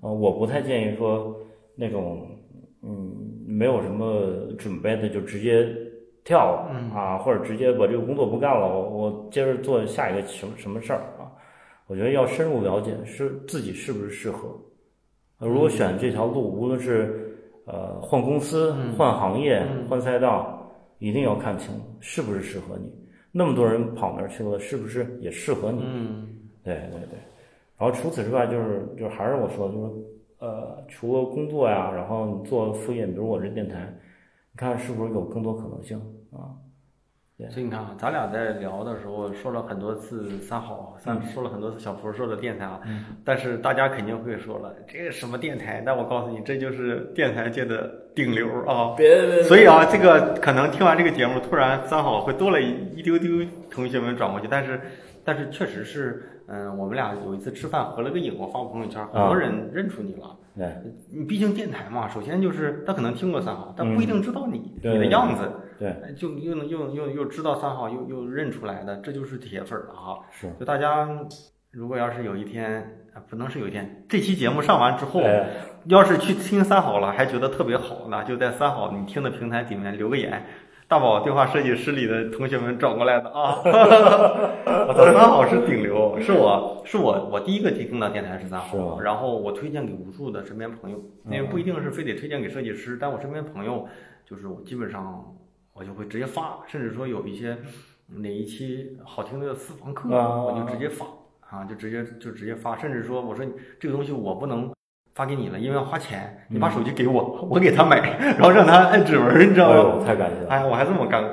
[0.00, 1.36] 啊、我不太建议说
[1.74, 2.26] 那种
[2.82, 3.12] 嗯
[3.46, 5.68] 没有什么准备的就直接
[6.24, 11.30] 跳了啊，或者直接把这个工作不干了，我我接着做下一个什么什么事儿啊？
[11.88, 14.48] 我觉得要深入了解是自己是不是适合。
[15.38, 17.36] 呃如果选这条路，无论是
[17.66, 23.01] 呃换公司、换行业、换赛道，一定要看清是不是适合你。
[23.32, 25.82] 那么多人跑那儿去了，是不是也适合你？
[25.82, 26.28] 嗯，
[26.62, 27.18] 对对对。
[27.78, 29.92] 然后除此之外，就是就是还是我说的，就是
[30.38, 33.92] 呃，除了工作呀，然后你做副业，比如我这电台，
[34.52, 35.98] 你看是不是有更多可能性
[36.30, 36.54] 啊？
[37.50, 42.80] 所以你看啊，咱俩在聊的时候说了很多次三好，三说了很多次小福说的电台啊，
[43.24, 45.82] 但是大家肯定会说了，这个什么电台？
[45.84, 48.94] 那我告诉你，这就是电台界的顶流啊！
[48.96, 53.30] 别别所以啊，这个可能听完这个节目，突然三好会多了一一丢丢
[53.70, 54.80] 同学们转过去，但是
[55.24, 60.36] 但是确实是，嗯，我们俩有一次吃饭合了个影，我发朋友圈，很多人认出你了。
[60.54, 60.70] 对
[61.10, 65.50] 你毕竟电台嘛，首先就是他可能听过三好，但不一定知道你、对你的样子。
[65.82, 70.20] 对，就又能又又又知道三好，又又认出来的，这就是铁粉了哈。
[70.30, 71.08] 是，就大家
[71.72, 75.20] 如果要是有一天，不能是有一天，这期节目上完之后，
[75.86, 80.44] 要是去听三好了，还觉得特别好，那就在三好你听的平台里面留个言。
[80.88, 93.88] 大宝对话设计师里的同学们找过来的啊， 我操，三好是顶流，是我是我我第一个听到电台是三好，然后我推荐给无数的身边朋友，因为不一定是非得推荐给设计师，但我身边朋友
[94.26, 95.34] 就是我基本上
[95.72, 97.56] 我就会直接发，甚至说有一些
[98.06, 101.06] 哪一期好听的私房课，我就直接发
[101.48, 103.44] 啊，就直接就直接发，甚至说我说
[103.78, 104.70] 这个东西我不能。
[105.14, 110.02] 发给你了，因为要花钱，你把手机给我，我给他买，然后让他按指纹，你知道吗？
[110.06, 110.48] 太感谢了！
[110.48, 111.30] 哎，我还这么干过。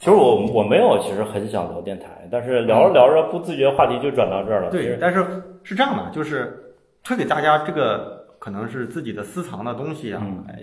[0.00, 4.72] 其实我我没有，其实很想聊电台，但是聊着聊着不自觉话题就转到这儿了。
[4.72, 5.24] 对，但是
[5.62, 10.58] 是这样的，就是推给大家这个可能是自己的私藏的东西啊，哎，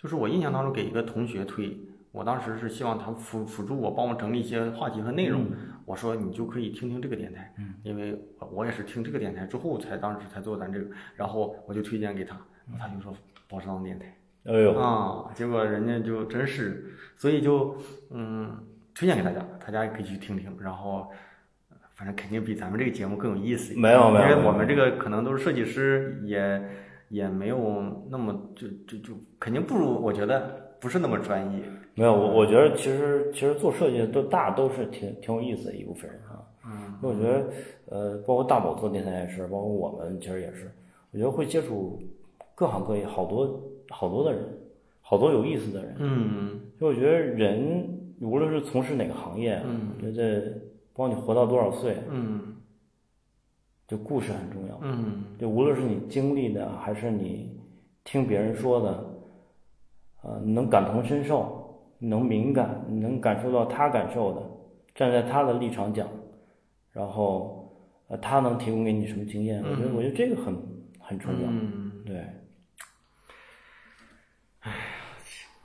[0.00, 1.76] 就是我印象当中给一个同学推。
[2.14, 5.46] 我当时是希望他辅辅助我，帮我整理一些话题和内容。
[5.84, 8.16] 我说你就可以听听这个电台，因为
[8.52, 12.40] 我也是听这个电台之后才当时才做咱这个，然后我就推荐给他，
[12.78, 13.12] 他就说
[13.48, 14.16] 宝石堂电台。
[14.44, 17.76] 哎呦啊，结果人家就真是，所以就
[18.10, 18.56] 嗯
[18.94, 20.56] 推荐给大家，大家也可以去听听。
[20.60, 21.10] 然后
[21.94, 23.76] 反正肯定比咱们这个节目更有意思。
[23.76, 26.62] 没有没有，因为我们这个可能都是设计师，也
[27.08, 31.60] 也没有那么就就就肯定不如，我觉得不是那么专业。
[31.96, 36.42] 没有，我我觉得其实其实做设计的都大都是挺挺有意思的一部分人啊。
[36.66, 37.46] 嗯，我觉得
[37.86, 40.70] 呃，包括大宝做电台也是，包括我们其实也是，
[41.12, 42.02] 我觉得会接触
[42.54, 44.42] 各行各业好多好多的人，
[45.02, 45.94] 好多有意思的人。
[45.98, 47.86] 嗯，就我觉得人
[48.20, 50.50] 无论是从事哪个行业，嗯，我觉得
[50.94, 52.56] 包括你活到多少岁，嗯，
[53.86, 54.80] 就故事很重要。
[54.82, 57.56] 嗯，就无论是你经历的，还是你
[58.02, 59.04] 听别人说的，
[60.22, 61.60] 呃，能感同身受。
[62.08, 64.42] 能敏感，能感受到他感受的，
[64.94, 66.08] 站在他的立场讲，
[66.92, 67.72] 然后
[68.08, 69.62] 呃，他能提供给你什么经验？
[69.62, 70.54] 我觉得，我觉得这个很
[71.00, 71.48] 很重要。
[71.48, 72.16] 嗯，对。
[74.60, 74.76] 哎呀，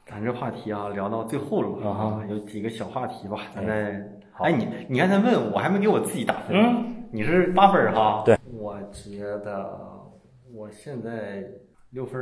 [0.06, 4.02] 咱这话题啊，聊到最后了啊，有几个小话题吧，咱再。
[4.40, 8.24] 哎，你你刚才问我还没给我自己打分，你是八分哈？
[8.26, 8.38] 对。
[8.52, 9.80] 我觉得
[10.54, 11.44] 我现在
[11.92, 12.22] 六分，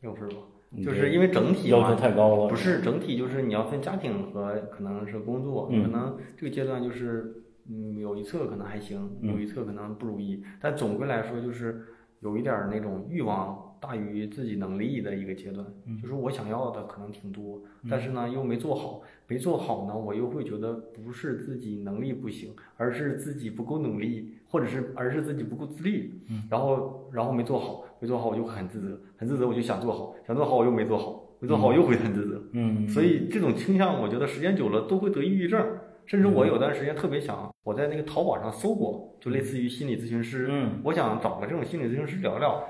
[0.00, 0.36] 六分吧。
[0.84, 11.86] 就是因为整体要求太高了，不是整体，就是你要分家庭和可能是工作，可能这个阶段就是嗯有一侧可能还行，有一侧可能不如意，但总归来说就是
[12.20, 15.64] 有一点那种欲望大于自己能力的一个阶段，
[16.02, 26.12] 就是我想要的可能挺多，但是呢又没做好，没做好呢我又会觉得不是自己能力不行，而是自己不够努力，或者是而是自己不够自律，
[26.50, 27.84] 然后然后没做好。
[28.00, 32.40] 没做好我就很自责，很自责我就想做好，想做好我又没做好，没做好我又会很自责。
[32.52, 35.60] 嗯，所以这种倾向，我觉得时间久了都会得抑郁症。
[36.06, 40.46] 甚至我有段时间特别想，我在那个淘宝上搜过，就类似于心理咨询师。
[40.48, 42.62] 嗯，我想找个这种心理咨询师聊聊，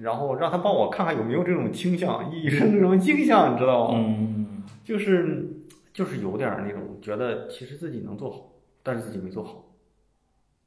[0.00, 3.98] 然后让他帮我看看有没有这种倾向，抑郁症这种倾向，你知道吗？
[3.98, 5.61] 嗯，就是
[5.92, 8.52] 就是有点那种觉得其实自己能做好，
[8.82, 9.64] 但是自己没做好，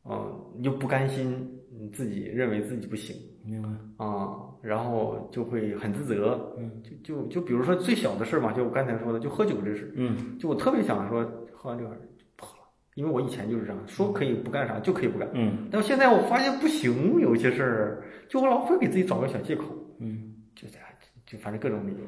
[0.06, 1.60] 嗯，又不甘心，
[1.92, 3.16] 自己认为自己不行。
[3.44, 3.70] 明白
[4.04, 11.90] 啊，然后就会很自责，嗯，就就就比如说最小的事嘛，就我刚才说的，就喝酒这事，嗯，就我特别想说喝完这个
[12.36, 12.64] 不喝了，
[12.96, 19.66] 因为我以前就是这样，说可以不干啥就可以不干，嗯，但现在我发现不行，有些事儿就我老会给自己找个小借口，
[20.00, 20.88] 嗯，就这样，
[21.28, 22.00] 就反正各种理由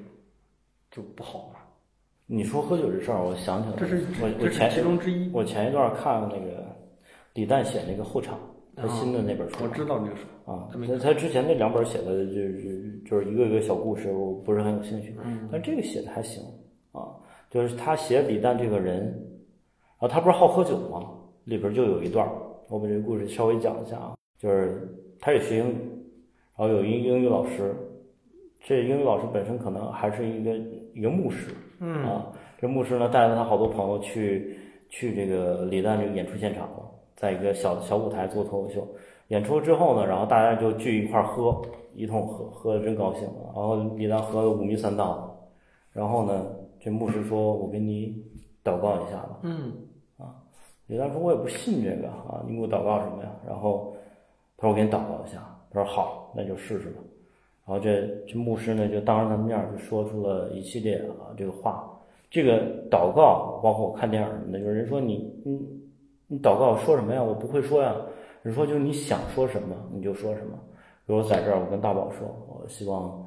[0.90, 1.60] 就不好嘛。
[2.28, 6.64] 你说喝酒这事儿，我想起来了，这是我我前其中之一，我前一段看那个
[7.34, 8.38] 李诞写那个后场。
[8.80, 10.70] 他新的那本书，我知道那个书啊。
[10.72, 15.16] 他他之前那两本写的就是就是一个一个小故事，我不是很有兴趣。
[15.26, 16.44] 嗯，但这个写的还行
[16.92, 17.10] 啊。
[17.50, 21.10] 就是他写李诞这个人，然后他不是好喝酒吗？
[21.46, 22.30] 里边就有一段，
[22.68, 24.16] 我把这个故事稍微讲一下啊。
[24.38, 24.88] 就是
[25.20, 25.76] 他也学英语，
[26.56, 27.76] 然后有一英语老师，
[28.60, 30.56] 这英语老师本身可能还是一个
[30.94, 34.58] 一个牧师，嗯啊，这牧师呢带着他好多朋友去
[34.90, 36.92] 去这个李诞这个演出现场了。
[37.16, 38.88] 在一个小小舞台做脱口秀，
[39.30, 41.60] 演出之后呢，然后大家就聚一块儿喝，
[41.96, 43.24] 一通喝，喝的真高兴。
[43.44, 45.36] 然后李诞喝的五迷三道，
[45.92, 46.46] 然后呢，
[46.80, 48.24] 这牧师说：“我给你
[48.64, 49.74] 祷告一下吧。”嗯，
[50.20, 50.36] 啊，
[50.86, 53.98] 李诞说：“我也不信这个啊，你给我祷告什么呀？”然后
[54.56, 57.02] 他说：“我给你祷告一下。”他说：“好，那就试试吧。”
[57.68, 61.88] 然后这这牧师呢，就当着他们面就说出了一系列啊这个话。
[62.32, 65.86] 这个祷告，包括我看电影什么的，有人说你你。
[66.30, 67.24] 你祷告说什么呀？
[67.24, 67.96] 我不会说呀。
[68.42, 70.60] 你说就是你想说什么你就说什么。
[71.06, 73.26] 比如在这儿，我跟大宝说，我希望，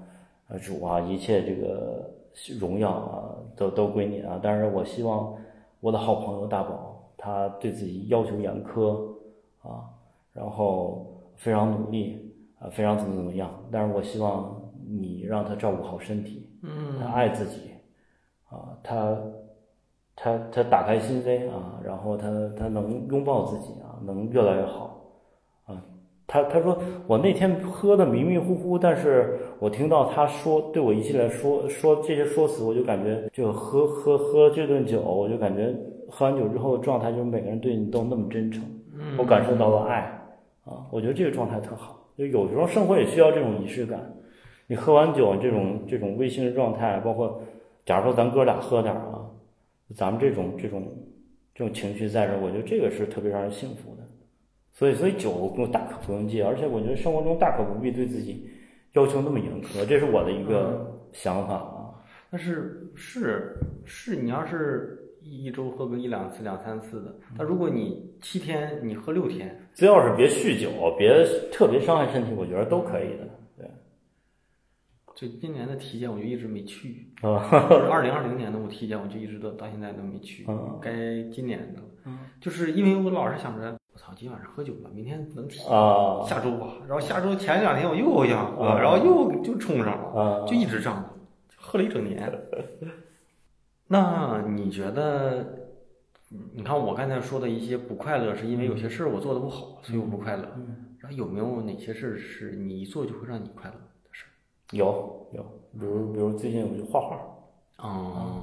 [0.49, 2.11] 啊，主啊，一切这个
[2.59, 4.39] 荣耀啊，都都归你啊。
[4.43, 5.35] 但是我希望
[5.81, 8.95] 我的好朋友大宝，他对自己要求严苛
[9.63, 9.89] 啊，
[10.35, 12.30] 然后非常努力
[12.61, 13.51] 啊，非常怎么怎么样。
[13.73, 17.71] 但是我希望你让他照顾好身体，嗯他爱自己
[18.49, 19.17] 啊，他
[20.15, 25.01] 他他打开心扉啊，然后他他能拥抱自己啊，能越来越好
[25.65, 25.83] 啊。
[26.27, 35.75] 他他说我那天喝的迷迷糊糊，但是我听到他说对我一系列说说这些说辞，我就感觉就喝喝喝这顿酒，我就感觉
[36.09, 38.63] 喝完酒之后的状态就是每个人对你都那么真诚，
[39.17, 40.01] 我感受到了爱
[40.65, 42.00] 啊，我觉得这个状态特好。
[42.21, 43.99] 就有时候生活也需要这种仪式感。
[44.67, 47.43] 你喝完酒这种这种微醺的状态，包括
[47.87, 49.25] 假如说咱哥俩喝点儿啊，
[49.97, 50.87] 咱们这种这种
[51.55, 54.03] 这种情绪在这儿，我觉得这个是特别让人幸福的。
[54.71, 58.51] 所以，所以酒我大可不用戒，而且我觉得生活中大可不必对自己
[58.93, 61.89] 要求那么严苛，这是我的一个想法啊。
[62.31, 63.57] 但是是
[63.87, 73.29] 是，你要是一一周喝个一两次、两三次的，但如果你七天你喝六天，只要是别酗酒，别特别伤害身体，我觉得都可以的。
[73.57, 73.71] 对，
[75.15, 77.37] 就今年的体检我就一直没去，啊，
[77.91, 80.91] 二零二零年的我体检我就一直都到现在都没去嗯，该
[81.31, 91.05] 今年的嗯，就是因为我老是想着，我操，今晚上喝酒了，明天能体检，啊下周吧，然后下周前两天我又想喝，啊然后又就冲上了，啊就一直这样，
[91.57, 92.19] 喝了一整年。
[93.93, 95.45] 那你觉得，
[96.55, 100.45] 你看我刚才说的一些不快乐，是因为有些事儿我做的不好，所以我不快乐。
[101.01, 104.31] 然后有没有哪些事儿是你一做就会让你快乐的事儿？
[104.77, 105.43] 有有，
[105.77, 107.17] 比如比如最近我就画画，
[107.79, 108.43] 哦，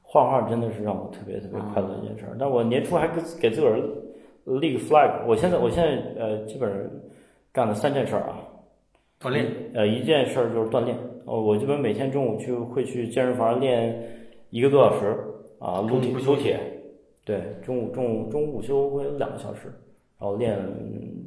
[0.00, 2.34] 画画真的是让我特别特别快乐的一件事儿。
[2.40, 3.76] 但我年初还给给自个儿
[4.58, 6.90] 立个 flag，我现在我现在呃基本上
[7.52, 8.38] 干了三件事儿啊。
[9.20, 9.46] 锻炼。
[9.74, 10.96] 呃，一件事儿就是锻炼。
[11.26, 14.15] 哦，我基本每天中午去会去健身房练
[14.50, 15.16] 一个多小时
[15.58, 16.60] 啊，撸铁中午不休息撸铁。
[17.24, 19.62] 对，中午中午中午午休会有两个小时，
[20.18, 20.58] 然后练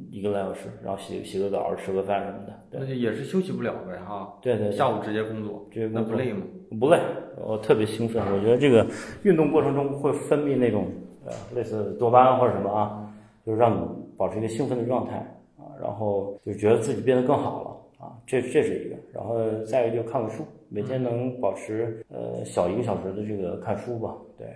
[0.09, 2.53] 一个来小时，然后洗洗个澡、吃个饭什么的。
[2.71, 4.37] 对那就也是休息不了呗哈。
[4.41, 6.45] 对对对下午直接工作，直接工作那不累吗？
[6.79, 6.99] 不累，
[7.45, 8.23] 我特别兴奋。
[8.33, 8.85] 我觉得这个
[9.23, 10.87] 运动过程中会分泌那种
[11.25, 13.11] 呃类似多巴胺或者什么啊，
[13.45, 15.17] 就是让你保持一个兴奋的状态
[15.57, 18.95] 啊，然后就觉得自己变得更好了啊，这这是一个。
[19.11, 24.47] 然后再一个就看看书，每天能保持呃小一个小时的这个看书吧，对。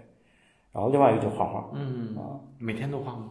[0.72, 3.30] 然后另外一个就画画，嗯啊，每天都画吗？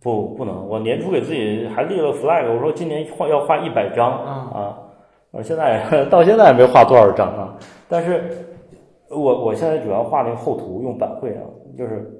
[0.00, 4.78] 不不能，我年初给自己还立了 flag，我说今年画要画一百张啊，
[5.30, 7.56] 我现在 到现在也没画多少张啊，
[7.88, 8.24] 但是
[9.10, 11.44] 我我现在主要画那个厚图，用板绘啊，
[11.76, 12.10] 就是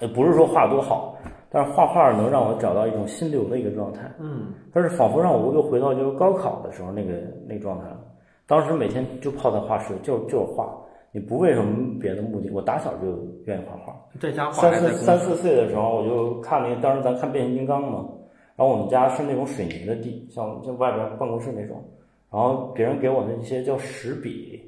[0.00, 1.16] 呃不是说画多好，
[1.48, 7.12] 但是画画能让我找到一种心流的一个状态，嗯，但是仿佛让我又回到就是高考的时候那个
[7.46, 8.00] 那个状态了，
[8.46, 10.68] 当时每天就泡在画室，就就是画，
[11.12, 13.06] 你不为什么别的目的，我打小就
[13.46, 13.98] 愿意画画。
[14.20, 14.74] 在家画三？
[14.74, 18.04] 四三四岁的时候，我就看那个，当时咱看变形金刚嘛，
[18.54, 21.82] 然后我们家是那种水泥的地，像像外边办公室那种，
[22.30, 24.60] 然后别人给我的一些叫石笔，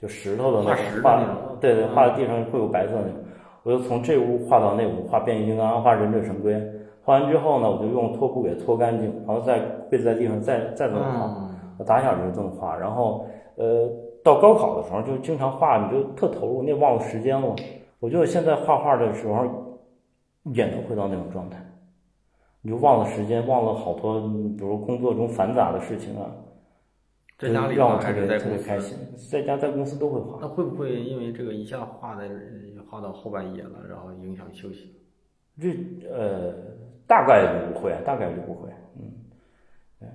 [0.00, 0.70] 就石头的那
[1.02, 3.24] 画种画对对，画在地上会有白色的那种，
[3.64, 6.54] 我就从这屋画到那屋，画变形金刚，画忍者神龟，
[7.02, 9.58] 画完之后呢，我就用拖布给它拖干净，然后再
[9.90, 11.50] 跪在地上再再怎么画。
[11.76, 13.88] 嗯，我打小就是这么画，然后呃，
[14.24, 17.54] 到高考的时候就经常画，你就特投入，你也忘了时间了。
[17.98, 19.80] 我觉得现在画画的时候
[20.44, 21.58] 也能回到那种状态，
[22.60, 26.30] 你就忘了时间，忘了好多，比如工作中繁杂的事情啊，
[27.38, 28.58] 在家里让我画特别特别？
[28.58, 28.96] 开心。
[29.30, 32.28] 在家在公司都会画，那会不会因为这个一下画的
[32.88, 34.94] 画到后半夜了，然后影响休息？
[35.58, 35.70] 这
[36.10, 36.52] 呃
[37.06, 39.10] 大概率不会，大概率不会，嗯，
[39.98, 40.08] 对。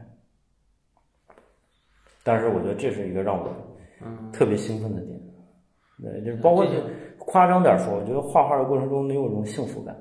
[2.23, 3.51] 但是我觉得这是一个让我
[4.31, 5.19] 特别兴奋的点，
[6.01, 6.65] 对，就是包括
[7.17, 9.95] 夸张点说，我觉得画画的过程中能有一种幸福感。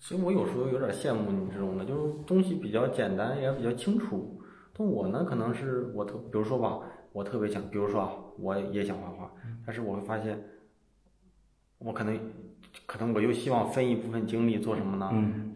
[0.00, 4.40] 所以我有时候有点羡慕你这种的，就是东西比较简单，也比较清楚。
[4.72, 6.78] 但我呢，可能是我特，比如说吧，
[7.12, 9.28] 我特别想，比如说啊，我也想画画，
[9.66, 10.40] 但是我会发现，
[11.78, 12.16] 我可能，
[12.86, 15.10] 可能我又希望分一部分精力做什么呢？
[15.12, 15.52] 嗯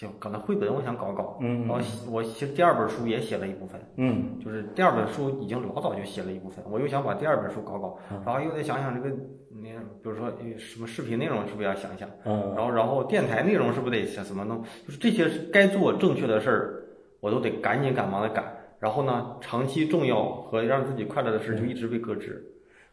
[0.00, 1.78] 就可能绘本我想搞搞，嗯然后
[2.10, 4.38] 我其实第二本书也写了一部分，嗯。
[4.42, 8.22] 就是第二本书已经老早就写了一部分，我又想把第二本书搞搞，嗯。
[8.24, 9.14] 然后又得想想这个
[9.50, 9.68] 那
[10.02, 14.62] 比如说呃什么视频内容是不是要想想，嗯然后然后电台内容是不是得想怎么弄？
[14.86, 16.82] 就是这些该做正确的事儿，
[17.20, 18.42] 我都得赶紧赶忙的赶。
[18.78, 22.42] 然后呢，长期重要和让自己快乐的事就一直被搁置，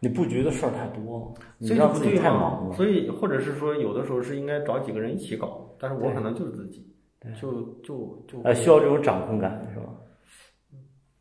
[0.01, 2.75] 你布局的事儿太多所以让自己太忙了。
[2.75, 6.85] 所以或者是说，有的时候是应该找几个人一起搞，但是我可能就是自己，
[7.39, 9.85] 就就就呃，需要这种掌控感是吧？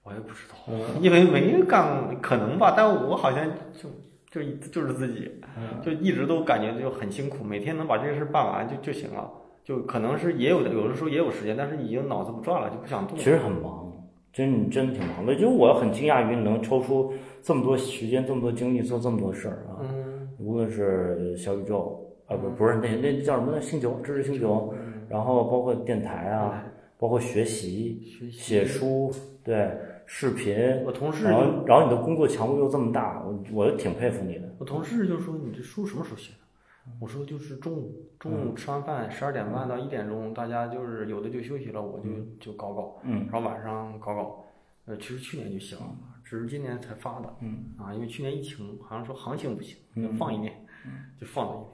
[0.02, 3.88] 我也不知道，嗯因为没干，可能吧，但我好像就
[4.30, 9.30] 就就是自己，嗯就一直都感觉就很辛苦，每天能把这个事办完就就行了。
[9.64, 13.18] 就可能是也有的，有的时候也有时间，但是已经脑子不转了，就不想动。
[13.18, 13.92] 其实很忙，
[14.32, 15.34] 真你真挺忙的。
[15.34, 19.82] 就我很惊讶于你能抽出这么多时间、这么多精力做这么多事儿啊。
[19.82, 23.60] 嗯，无论是小宇宙啊，不不是那那叫什么呢？
[23.60, 24.72] 星球知识星球，
[25.08, 26.64] 然后包括电台啊，
[26.98, 29.12] 包括学习、学习写书，
[29.44, 29.76] 对，
[30.06, 30.56] 视频。
[30.84, 34.48] 我同事然后，然后你的工作强度又这么大，我我挺佩服你的。
[34.58, 36.38] 我同事就说你这书什么时候写的？
[37.00, 44.44] 我说就是中午，中午吃完饭十二点半到一点钟，大家就是有的就休息了，我就就搞搞，嗯然后晚上搞搞。
[44.86, 45.82] 呃，其实去年就写了，
[46.22, 47.28] 只是今年才发的。
[47.40, 50.52] 嗯啊，因为去年疫情好像说行情不行，嗯就放一年，
[51.20, 51.68] 就放了一年。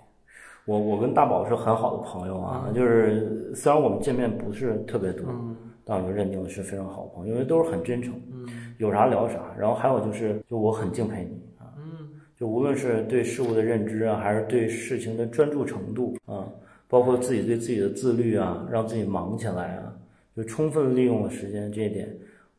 [0.64, 8.46] 我我跟大宝是很好的朋友啊，就是虽然我们见面不是特别多，嗯但我就认定是非常好朋友，因为都是很真诚，嗯
[8.78, 9.40] 有啥聊啥。
[9.58, 16.46] 然后还有就是，就我很敬佩你啊，嗯就无论是对事物的认知啊，还是对事情的专注程度啊，
[16.86, 19.92] 包括自己对自己的自律啊，让自己忙起来啊，
[20.36, 22.08] 就充分利用了时间这一点，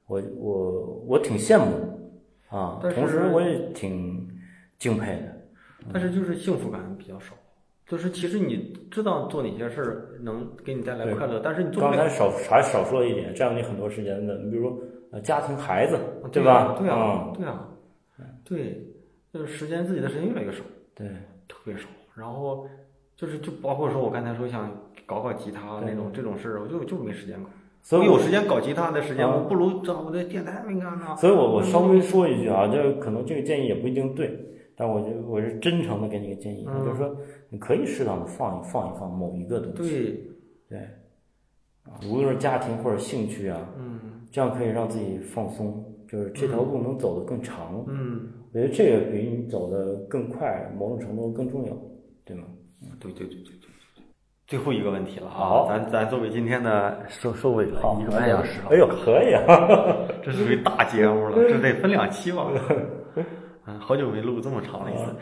[0.08, 4.28] 我我我挺羡慕的啊，同时我也挺
[4.78, 5.88] 敬佩的。
[5.93, 7.34] 但是就是幸福感比较少。
[7.93, 11.95] 就是其实你知道做哪些事儿能给你带来快乐，但是你做不了。
[11.95, 14.79] 刚才少还少说了一点，占用你很多时间的，你比如说
[15.11, 15.95] 呃家庭、孩子，
[16.31, 16.75] 对吧？
[16.79, 17.69] 对啊嗯，，对啊，
[18.43, 18.83] 对，
[19.31, 20.63] 就是时间自己的时间越来越少，
[20.95, 21.07] 对，
[21.47, 21.87] 特别少。
[22.15, 22.67] 然后
[23.15, 24.71] 就是就包括说我刚才说想
[25.05, 27.49] 搞搞吉他那种这种事儿，我就就没时间搞。
[27.83, 31.15] 所以有时间搞吉他的时间，啊我不如找我的电台没干呢。
[31.15, 34.35] 所以我我稍微说一句啊，这可能这个建议也不一定对，
[34.75, 37.15] 但我就我是真诚的给你个建议，嗯就是说
[37.54, 40.26] 你可以适当的放一放一放某一个东西，
[40.68, 40.80] 对，对，
[41.84, 43.99] 啊，无论是家庭或者兴趣啊，嗯
[44.32, 47.86] 这样可以让自己放松，就是这条路能走得更长。
[47.88, 51.78] 嗯，我觉得这个比你走得更快，某种程度更重要，
[52.26, 52.45] 对吗？
[52.99, 54.04] 对对对对对对。
[54.47, 58.70] 最后一个问题了好啊，咱咱作为今天的收收尾了，一个半小时了。
[58.72, 59.45] 哎呦，可以啊！
[60.26, 62.49] 这是属于大节目了，这得分两期吧？
[63.68, 65.16] 嗯，好久没录这么长了一次。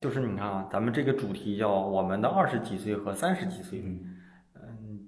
[0.00, 4.16] 就是你看啊，咱们这个主题叫我们的二十几岁和三十几岁，嗯
[4.54, 5.06] 嗯，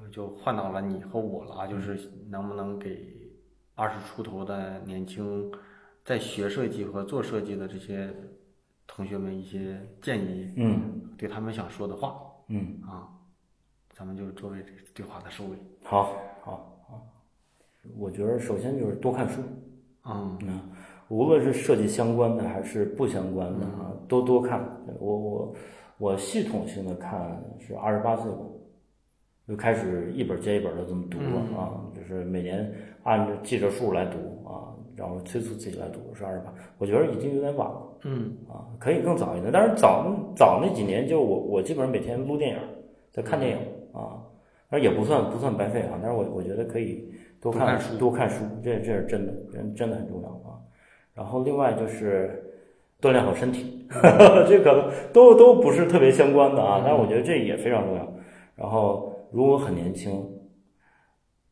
[0.00, 3.12] 我就换到了你和我了啊，就是能不能给
[3.74, 5.52] 二十出头的年轻
[6.04, 8.14] 在学设计和做设计的这些
[8.86, 13.08] 同学们一些建议，嗯对他们想说的话嗯，啊，
[13.92, 15.56] 咱们就作为这个对话的收尾。
[15.84, 17.06] 好，好，好。
[17.96, 19.42] 我觉得首先就是多看书，
[20.04, 20.60] 嗯嗯，
[21.10, 24.64] 无论是设计相关的还是不相关的啊，都多看。
[25.00, 25.54] 我我
[25.98, 28.38] 我系统性的看是二十八岁吧，
[29.48, 39.50] 就开始一本接一本的这么读了啊，就是每年按着记着数来读啊，然后催促自己来读是二十八，我觉得已经有点晚了嗯啊，可以更早一点。
[39.52, 40.06] 但是早
[40.36, 42.58] 早那几年，就我我基本上每天录电影，
[43.10, 43.58] 在看电影
[43.92, 44.22] 啊，
[44.70, 50.49] 但也不算不算白费啊，但是我我觉得可以多看看书多看书，这这是真的，真真的很重要啊。
[51.20, 52.42] 然后另外就是
[52.98, 53.86] 锻炼好身体，
[54.48, 58.08] 这可能都都不是特别相关的啊，但是我觉得这也非常重要。
[58.56, 60.12] 然后如果很年轻，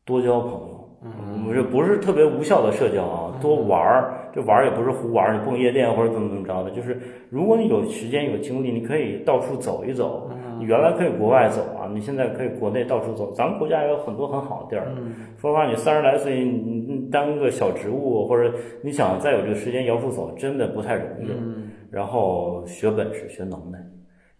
[0.03, 4.15] 多交朋友，嗯不是不是特别无效的社交啊，多玩儿。
[4.31, 6.99] 这玩儿也不是胡玩儿，你蹦夜店或者怎么怎么着的，就是
[7.31, 10.29] 如果你有时间有精力，你可以到处走一走。
[10.59, 13.31] 你原来可以国外走啊，你现在可以国内到处走。
[13.31, 14.91] 咱们国家也有很多很好的地儿。
[14.97, 21.29] 嗯说实话，你三十来岁，你你当个小职务，或者你想再有这个时间摇处走，真的不太容易。
[21.31, 23.83] 嗯然后学本事、学能耐，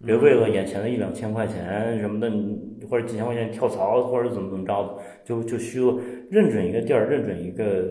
[0.06, 2.56] 别为了眼前的一两千块钱什么的，你
[2.88, 4.94] 或者几千块钱跳槽，或者怎么怎么着的，
[5.24, 5.98] 就就虚了。
[6.30, 7.90] 认准一个地儿，认准一个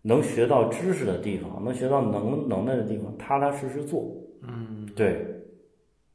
[0.00, 4.10] 能学到知识的地方，能学到能能耐的地方，踏踏实实做。
[4.48, 5.26] 嗯对，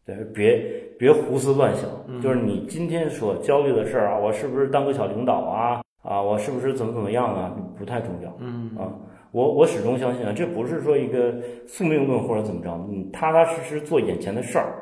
[0.03, 0.57] 对，别
[0.97, 5.83] 别胡思乱想，就是你今天所焦虑的事儿啊，我是不是当个小领导啊？
[6.06, 7.56] 啊，我是不是怎么怎么样啊？
[7.78, 8.32] 不太重要。
[8.39, 8.93] 嗯啊，
[9.32, 11.36] 我我始终相信啊，这不是说一个
[11.68, 14.76] 宿命论或者怎么着，你踏踏实实做眼前的事儿，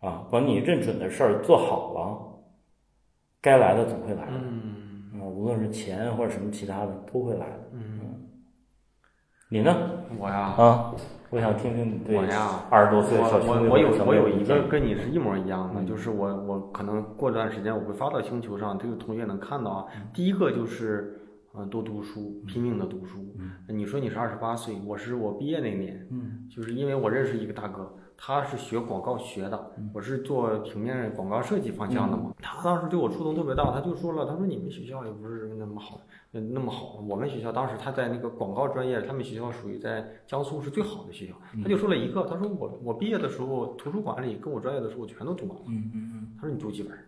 [0.00, 2.18] 啊，把你认准的事儿做好了，
[3.40, 7.70] 该来的总会来的，嗯啊，无论是钱或者什么其他的都会来的。
[7.72, 8.00] 嗯，
[9.48, 9.76] 你呢？
[10.18, 10.94] 我呀，啊，
[11.30, 15.86] 我想听听你对我呀，二十多岁小兄弟我我我有我有一个跟你是一模一样的，嗯。
[15.86, 19.86] 就是我我可能过段时间我会发到星球上，这个同学能看到啊。
[19.96, 20.02] 嗯。
[20.12, 21.20] 第一个就是
[21.54, 23.18] 嗯多读书，拼命的读书。
[23.38, 23.76] 嗯。
[23.76, 26.46] 你说你是二十八岁，我是我毕业那年，嗯。
[26.48, 29.90] 就是因为我认识一个大哥，他是学广告学的，嗯。
[29.92, 32.32] 我是做平面广告设计方向的嘛。
[32.40, 37.00] 他当时对我触动特别大，他就说了，他说你们学校也不是那么好，嗯那么好。
[37.06, 41.34] 我们学校当时他在那个广告专业，他们学校属于在江苏是最好的学校。
[41.62, 45.64] 他就说了一个，他说我我毕业的时候图书馆里跟我专业的书我全都读完了。
[45.68, 47.04] 嗯嗯他说你读几本儿？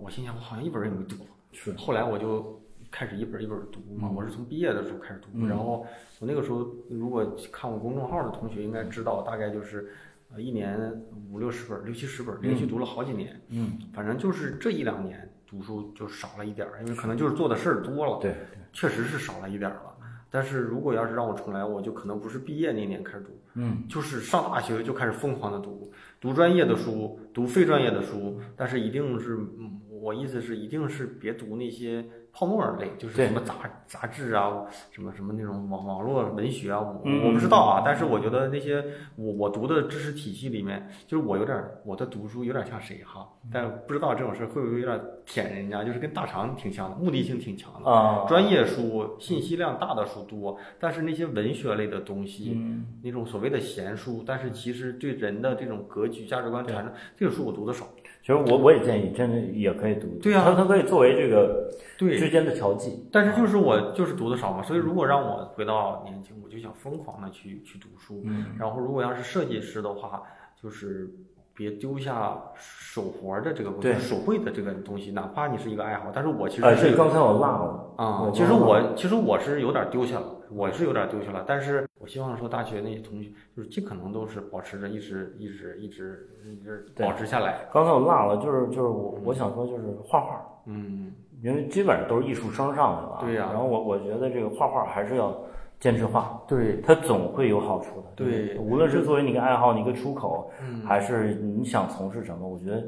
[0.00, 1.16] 我心想我好像一本儿也没读。
[1.52, 2.60] 是后来我就
[2.90, 5.86] 开始一本儿一本儿读嘛，我是从毕业的时候开始读，嗯然后
[6.18, 9.90] 我那个时候如果看我公众号的同学应该知道，大概就是
[10.32, 13.40] 呃一年五六十本、六七十本，连续读了好几年。
[13.48, 18.34] 嗯，反正就是这一两年读书就少了一点儿，因为可能就是做的事儿多了，对，
[18.72, 19.92] 确实是少了一点儿了。
[20.30, 33.54] 但是如果要是让我重来，我就可能不是毕业那年开始读，嗯，就是上大学就开始疯狂的读，读专业的书，读非专业的书，但是一定是，嗯我意思是一定是别读那些泡沫儿类，就是什么杂
[33.86, 38.82] 杂志啊，什么什么那种网网络文学啊，我嗯我不知道啊，但是我觉得那些
[39.16, 47.90] 我我读的知识体系里面，就是我有点儿我的读书有点像谁哈，但不知道这种事儿会不会有点儿舔人家，就是跟大肠挺像的，目的性挺强的。
[47.90, 57.86] 啊，专业书、信息量大的书多，但是那些文学类的东西，嗯那种所谓的闲书，但是其实对人的这种格局、价值观产生，这个书我读的少。
[58.22, 61.68] 其实我我也建议，真的也可以读，对啊它它可以作为这个
[61.98, 68.22] 对之间的调剂，但是就是我就是读的少嘛，所以如果让我回到年轻，我就想疯狂的去去读书。
[68.24, 70.22] 嗯然后如果要是设计师的话，
[70.54, 71.10] 就是
[71.52, 87.60] 别丢下手活的这个对手绘的这个东西，哪怕你是一个爱好，但是我其实呃，是这刚才我落了啊、我其实我其实我是有点丢下了，我是有点丢下了，但是我希望说大学那些同学就是尽可能都是保持着一直一直一直一直保持下来。
[87.72, 93.48] 刚才我落了，就是就是我我想说就是画画，嗯，因为基本上都是艺术生上来的吧，对呀。
[93.52, 95.32] 然后我我觉得这个画画还是要
[95.78, 98.08] 坚持画，对，它总会有好处的。
[98.16, 100.84] 对无论是作为你一个爱好、你一个出口，嗯。
[100.84, 102.82] 还是你想从事什么，我觉得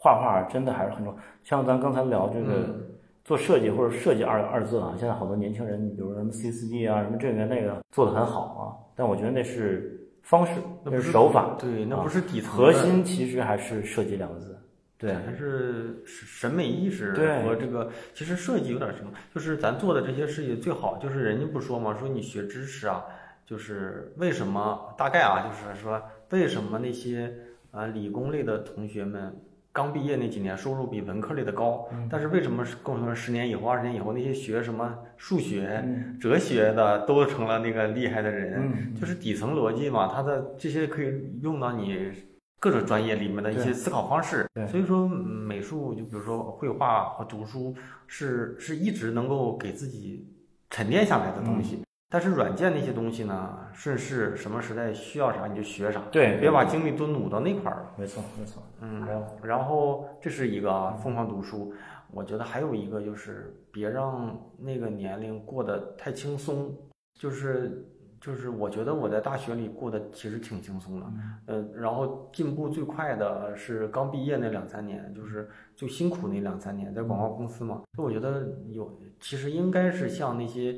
[0.00, 1.20] 画画真的还是很重要。
[1.44, 2.86] 像咱刚才聊这个嗯
[3.28, 8.62] 做设计或者设计二二字啊，现在好多年轻人，你比如说什么 C 四 D 啊，什么这个那个做的很好啊，
[8.96, 10.52] 但我觉得那是方式，
[10.82, 12.02] 那是是手法，对，那啊。
[12.02, 12.56] 不是底层的。
[12.56, 14.58] 核心其实还是设计两个字。
[14.96, 17.42] 对，还是审美意识对。
[17.42, 23.04] 和这个，其实设计有点什么，就是咱做的这些事情最好，就是人家不说嘛，说你学知识啊，
[23.44, 27.30] 就是为什么大概啊，就是说为什么那些
[27.72, 29.36] 啊理工类的同学们
[29.78, 38.60] 刚毕业那几年收入比文科类的高，嗯但是为什么跟我说十年以后、二十年以后那些学什么数学、嗯哲学的都成了那个厉害的人？
[38.60, 41.12] 嗯，就是底层逻辑嘛，他的这些可以
[41.42, 42.10] 用到你
[42.58, 44.44] 各种专业里面的一些思考方式。
[44.68, 47.72] 所以说嗯美术，就比如说绘画和读书，
[48.08, 50.26] 是是一直能够给自己
[50.70, 51.84] 沉淀下来的东西。
[52.08, 57.92] 嗯但是软件那些东西呢，顺势什么时代需要啥你就学啥，对，别把精力都努到那块儿了。
[57.98, 59.06] 没错没错，嗯
[59.42, 61.74] 然后这是一个啊，疯狂读书。
[62.10, 66.74] 我觉得还有一个就是别让那个年龄过得太轻松，
[67.12, 67.86] 就是
[68.18, 71.06] 就是我觉得我在大学里过得其实挺轻松的，
[71.44, 75.46] 呃，然后进步最快的是刚毕业那两三年，就是
[75.76, 77.82] 最辛苦那两三年，在广告公司嘛。
[77.94, 80.74] 所以我觉得有其实应该是像那些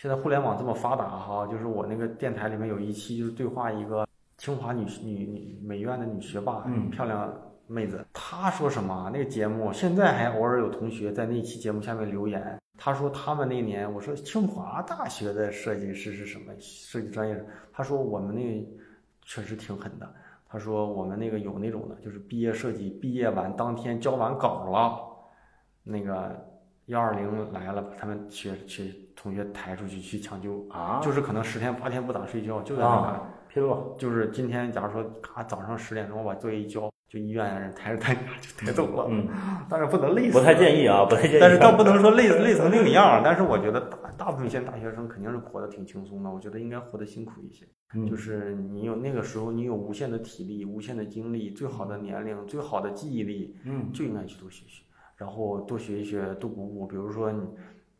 [0.00, 7.28] 现在互联网这么发达哈，就是我那个电台里面有一期就是对话一个清华女女女美院的女学霸，嗯漂亮
[7.66, 9.10] 妹子，她说什么？
[9.12, 17.44] 那个节目现在还偶尔有同学在那期节目下面留言，她说他们那年，我说清华大学的设计师是什么设计专业？
[17.72, 18.64] 她说我们那
[19.22, 20.08] 确实挺狠的。
[20.48, 24.96] 她说我们那个有那种的，就是毕业设计毕业完当天交完稿了，
[25.82, 26.40] 那个
[26.86, 39.06] 幺二零来了，把他们学学同学抬出去去抢救，啊，就是可能十天八天不咋睡觉，就在那拼了，就是今天，假如说咔早上十点钟我把作业一交，就医院人抬着担架就抬走了。
[39.10, 39.26] 嗯，
[39.68, 43.22] 但是不能累死，不太建议啊， 不太建议，但是倒不能说累 累成那个样儿。
[43.24, 47.66] 但是我觉得大大部分现在大学生肯定是活得挺轻松的，我觉得应该活得辛苦一些。
[47.94, 54.84] 嗯就是你有那个时候，你有无限的体力、无限的精力、最好的年龄、最好的记忆力，嗯就应该去多学学，
[55.16, 56.86] 然后多学一学，多补补。
[56.86, 57.40] 比如说你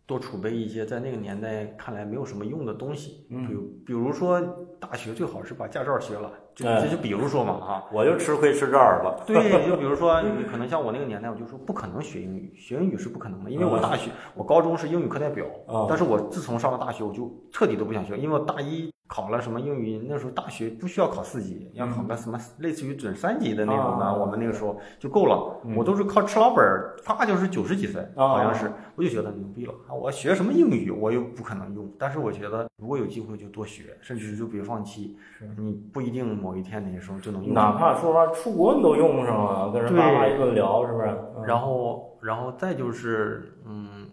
[0.09, 3.47] 多储备一些在那个年代看来没有什么用的东西，嗯。
[3.47, 4.41] 比如比如说
[4.81, 7.85] 大学最好是把驾照学了，这就比如说嘛啊。
[7.93, 24.15] 我就吃亏吃这儿了，对，就比如说， 你可能像我那个年代，我就说不可能学英语，学英语是不可能的，因为我大学，我高中是英语课代表，啊但是我自从上了大学，我就彻底都不想学，因为我大一考了什么英语，那时候大学不需要考四级，要考个什么类似于准三级的那种的，啊。
[24.15, 25.75] 我们那个时候就够了，嗯。
[25.75, 28.29] 我都是靠吃老本儿，发就是九十几分，啊。
[28.29, 29.73] 好像是，我就觉得牛逼了。
[29.89, 29.95] 啊！
[29.95, 35.17] 我学什么英语，我又不可能用，但是我觉得如果有机会就多学，甚至就别放弃，
[35.57, 37.55] 你不一定某一天哪个时候就能用。
[37.55, 39.99] 哪怕说话出国你都用上了，跟人对。
[39.99, 41.09] 叭叭一顿聊，是不是？
[41.35, 41.45] 嗯。
[41.47, 44.07] 然后，然后再就是，嗯，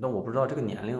[0.00, 0.98] 那我不知道这个年龄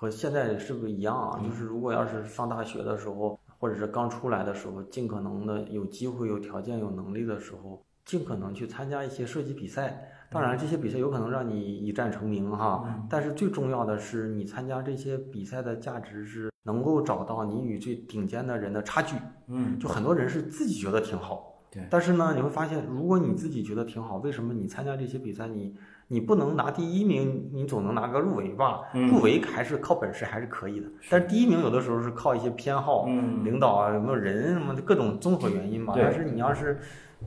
[0.00, 1.38] 和现在是不是一样啊？
[1.44, 10.10] 就是如果要是上大学的时候，或者是刚出来的时候，尽可能的有机会、有条件、有能力的时候，尽可能去参加一些设计比赛。
[10.30, 19.16] 当然，这些比赛有可能让你一战成名哈，但是最重要的是，你参加这些比赛的价值是能够找到你与最顶尖的人的差距。
[19.48, 25.76] 嗯，就很多人是自己觉得挺好，对但是呢，你会发现，如果你自己觉得挺好，为什么你参加这些比赛，你
[26.12, 28.80] 你不能拿第一名，你总能拿个入围吧？
[28.94, 35.94] 嗯入围还是靠本事还是可以的，但是第一名有的时候是靠一些偏好，嗯领导啊有没有人什么的各种综合原因吧。
[35.96, 36.80] 但是你要是，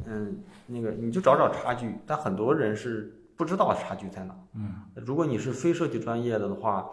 [0.05, 4.35] 嗯，那个你就找找差距，但很多人是不知道差距在哪。
[4.53, 6.89] 嗯，如果你是非设计专业的的话，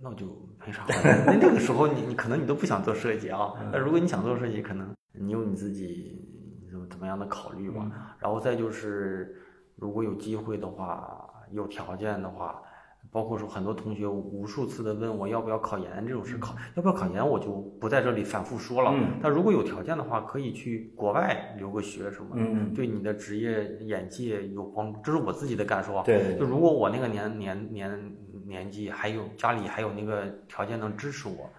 [0.00, 0.26] 那就
[0.64, 0.84] 没啥。
[1.26, 3.52] 那那个时候你你可能你都不想做设计啊。
[3.60, 6.24] 嗯那如果你想做设计，可能你有你自己
[6.70, 7.82] 怎么怎么样的考虑吧。
[7.84, 9.41] 嗯然后再就是，
[9.76, 12.62] 如果有机会的话，有条件的话。
[13.10, 18.90] 包括说很多同学无数次的问我要不要考研这种事，考要不要考研我就不在这里反复说了。
[18.94, 25.00] 嗯但如果有条件的话，可以去国外留个学什么的，嗯对你的职业眼界有帮助。
[25.02, 26.02] 这是我自己的感受啊。
[26.06, 28.16] 对，就如果我那个年年年
[28.46, 31.50] 年纪还有家里还有那个条件能支持我，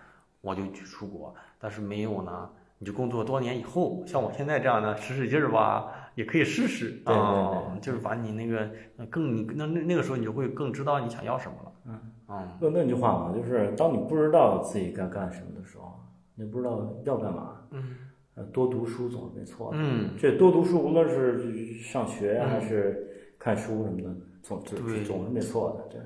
[0.41, 1.35] 我就去出国。
[1.59, 2.49] 但是没有呢，
[2.79, 6.89] 你就工作多年以后，像我现在这样的使使劲儿吧，也可以试试。
[7.05, 11.71] 对对对、就是把你那个呃更你那那那个时候你就会更知道你想要什么了。
[11.85, 11.99] 嗯。
[12.27, 12.57] 嗯。
[12.61, 15.99] 就那句话嘛，就是当你不知道自己该干什么的时候，
[16.35, 17.95] 你不知道要干嘛，嗯。
[18.35, 19.77] 呃，多读书总是没错的。
[19.79, 23.07] 嗯，这多读书，无论是上学还是
[23.37, 24.09] 看书什么的，
[24.41, 25.03] 总总对。
[25.03, 25.87] 总是没错的。
[25.91, 26.01] 对，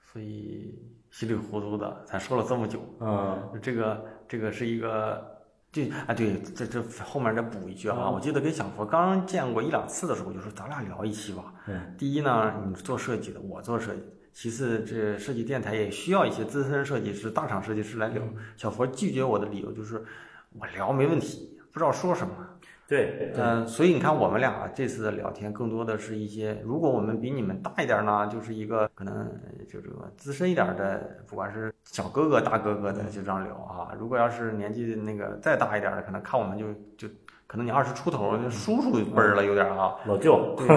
[0.00, 0.74] 所以
[1.10, 3.38] 稀里糊涂的，咱说了这么久，嗯。
[3.60, 5.35] 这个这个是一个，
[5.76, 11.52] 这啊对，这这后面再补一句啊，嗯我记得跟小佛刚见过一两次的时候，我就说咱俩聊一期吧。
[11.66, 14.00] 嗯第一呢，你做设计的，我做设计；
[14.32, 18.22] 其次，这设计电台也需要一些资深设计师、大厂设计师来聊。
[18.56, 20.02] 小佛拒绝我的理由就是，
[20.58, 22.34] 我聊没问题，不知道说什么。
[22.88, 29.28] 对，对嗯、所以你看，我们俩这次的聊天更多的是一些，如果我们比你们大一点呢，就是一个可能
[29.68, 33.92] 就这个资深一点的，不管是小哥哥、大哥哥的，就这样聊啊。
[33.98, 36.66] 如果要是年纪那个再大一点的，可能看我们就
[36.96, 37.12] 就
[37.48, 39.96] 可能你二十出头，就叔叔辈儿了，有点啊。
[40.06, 40.68] 老舅，对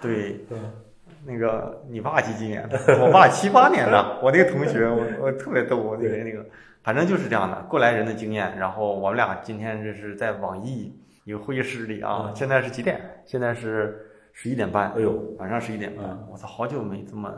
[0.00, 0.58] 对对，
[1.24, 2.76] 那个你爸几几年的？
[3.04, 4.18] 我爸七八年的。
[4.20, 6.44] 我那个同学，我 我特别逗，我那个那个，
[6.82, 8.58] 反正就是这样的过来人的经验。
[8.58, 10.92] 然后我们俩今天这是在网易
[11.24, 13.00] 一个会议室里啊，现在是几点？
[13.24, 14.90] 现在是十一点半。
[14.92, 17.32] 哎呦，晚上十一点半嗯，我操，好久没这么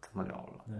[0.00, 0.64] 这么聊了。
[0.66, 0.76] 对，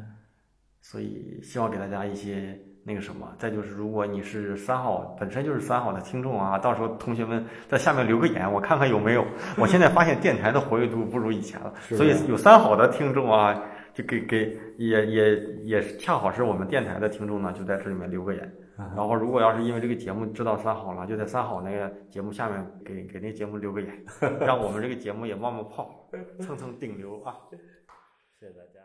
[0.80, 3.34] 所以希望给大家一些那个什么。
[3.38, 9.26] 再就是，如果你是三好本身就是三好的听众啊，到时候同学们在下面留个言，我看看有没有。
[9.58, 13.60] 我现在发现电台的活跃度不如以前了，所以有三好的听众啊，
[13.92, 18.54] 就给给也也也是恰好是我们电台的听众呢，就在这里面留个言。
[18.76, 24.04] 然后，如果要是因为这个节目知道三好了，就在三好那个节目下面给给那节目留个言，
[24.40, 26.10] 让我们这个节目也冒冒泡，
[26.40, 27.36] 蹭蹭顶流啊！
[28.40, 28.80] 谢谢大家。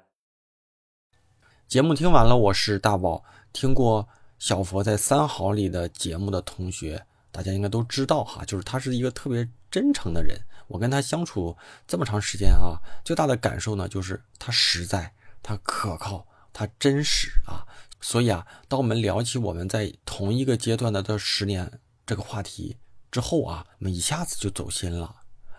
[1.67, 3.23] 节目听完了，我是大宝。
[3.51, 10.37] 听过小佛在三好里的节目的同学，大家应该都知道哈，就是他是一个特别真诚的人。
[10.67, 15.11] 我跟他相处这么长时间啊，最大的感受呢，就是他实在，
[15.41, 17.65] 他可靠，他真实啊。
[18.01, 22.77] 所以啊，当我们聊起我们在同一个阶段的这十年这个话题
[23.11, 25.15] 之后啊，我们一下子就走心了。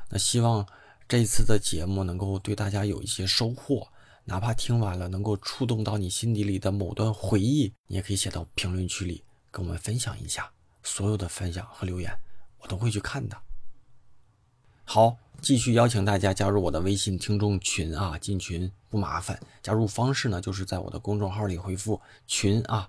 [0.08, 0.66] 那希望
[1.08, 3.88] 这一次的节目能够对大家有一些收获。
[4.24, 10.48] 哪怕听完了能够触动到你心底里的某段回忆，你也可以写到评论区里跟我们分享一下。
[10.82, 12.10] 所有的分享和留言，
[12.58, 13.36] 我都会去看的。
[14.92, 19.38] 好，继续邀请大家加入我的微信听众群啊，进群不麻烦。
[19.62, 22.88] 加入方式呢，就是在我的公众号里回复“群”啊，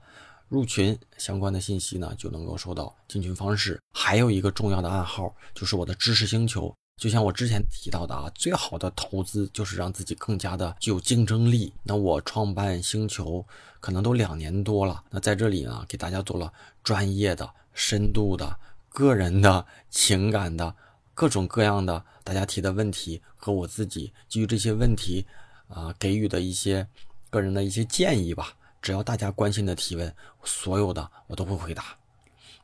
[0.49, 3.79] 入群相关的信息呢就能够收到进群方式。
[3.93, 6.75] 还有一个重要的暗号就是我的知识星球。
[6.97, 11.71] 就像我之前提到的啊，最好的投资就是让自己更加的具有竞争力。
[11.83, 13.45] 那我创办星球
[13.79, 16.51] 可能都两年多了，那在这里呢，给大家做了
[16.83, 18.57] 专业的、深度的、
[18.89, 20.75] 个人的、情感的
[21.22, 25.24] 各种各样的大家提的问题和我自己基于这些问题
[25.67, 26.88] 啊、给予的一些
[27.30, 28.55] 个人的一些建议吧。
[28.82, 30.11] 只要大家关心的提问，
[30.43, 31.95] 所有的我都会回答。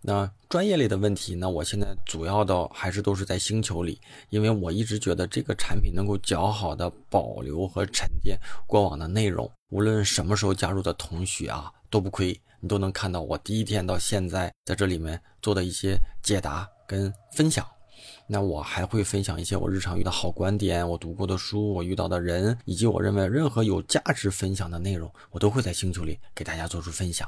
[0.01, 1.47] 那专业类的问题呢？
[1.47, 4.01] 我现在主要的还是都是在星球里，
[4.31, 9.47] 因为我一直觉得这个产品能够较好的保留和沉淀过往的内容。
[9.69, 17.63] 无论什么时候加入的同学啊，都不亏，你都能看到我第一天到现在在这里面做的一些解答跟分享。
[18.29, 27.27] 那我还会分享一些我日常遇到好观点、我读过的书、我遇到的人，以及我认为任何有价值分享的内容，我都会在星球里给大家做出分享。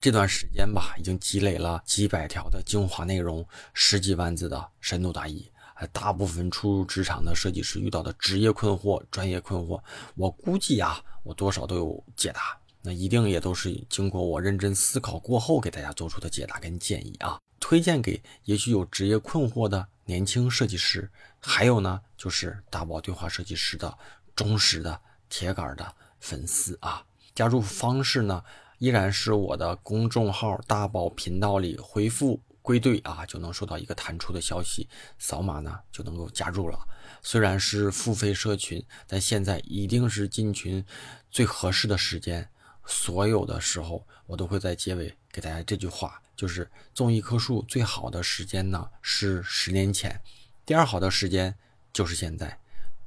[0.00, 5.48] 这段时间吧，已经积累了几百条的精华内容，十几万字的深度大意，
[5.92, 9.80] 大部分初入职场的设计师遇到的职业困惑、专业困惑，
[10.16, 12.58] 我估计啊，我多少都有解答。
[12.82, 21.10] 那一定也都是经过我认真思考过后给大家做出的解答跟建议啊，推荐给也许有职业困惑的年轻设计师，
[21.40, 23.96] 还有呢就是大宝对话设计师的
[24.36, 25.00] 忠实的
[25.30, 27.02] 铁杆的粉丝啊。
[27.34, 28.44] 加入方式呢
[28.76, 34.86] 依然是我的公众号大宝频道里回复归队啊，就能收到一个弹出的消息，
[35.18, 36.78] 扫码呢就能够加入了。
[37.22, 40.84] 虽然是付费社群，但现在一定是进群
[41.30, 42.46] 最合适的时间。
[42.84, 50.20] 所有的时候，我都会在结尾给大家这句话，就是种一棵树最好的时间呢是十年前，
[50.64, 51.52] 第二好的时间
[51.92, 52.56] 就是现在，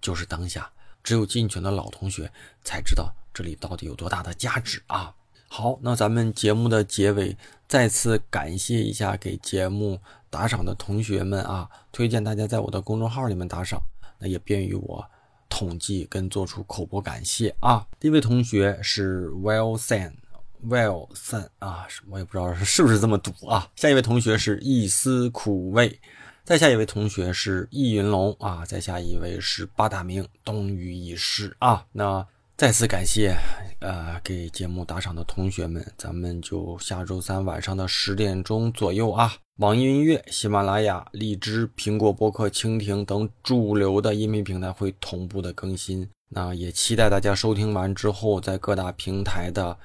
[0.02, 0.70] 就是当下。
[1.02, 2.30] 只有进群的老同学
[2.66, 5.16] 才知道这里到底有多大的价值啊！
[5.48, 13.82] 好，那咱们节目的结尾再次感谢一下给节目打赏的同学们啊，推荐大家在我的公众号里面打赏，
[14.20, 15.10] 那也便于我。
[15.50, 17.88] 统计跟做出口播感谢啊！
[18.02, 20.16] 第一位同学是 Well San
[20.66, 23.70] well son 啊，我也不知道是不是这么读啊。
[23.76, 26.00] 下一位同学是一丝苦味，
[26.44, 31.86] 再下一位同学是易云龙啊，再下一位是八大名冬雨已逝啊。
[31.92, 33.36] 那再次感谢
[33.80, 39.34] 呃给节目打赏的同学们，咱们就下周三晚上的十点钟左右啊。
[39.58, 46.08] 网易音乐、喜马拉雅、荔枝、苹果播客、蜻蜓等主流的音频平台会同步的更新。
[46.30, 49.78] 那也期待大家收听完之后，在各大平台的，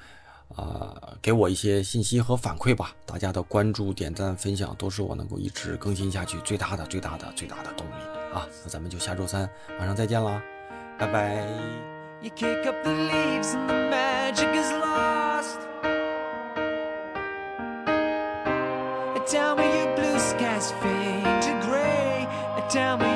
[0.57, 2.95] 呃，给我一些信息和反馈吧。
[3.07, 7.93] 大家的关注、点赞、分享，都是我能够一直更新下去最大的、最大的、最大的动力
[8.35, 8.47] 啊！
[8.65, 9.49] 那咱们就下周三
[9.79, 10.43] 晚上再见啦，
[10.99, 11.47] 拜拜。
[12.21, 15.59] You kick up the leaves and the magic is lost
[19.27, 22.27] tell me your blue skies fade to gray.
[22.69, 23.12] Tell me your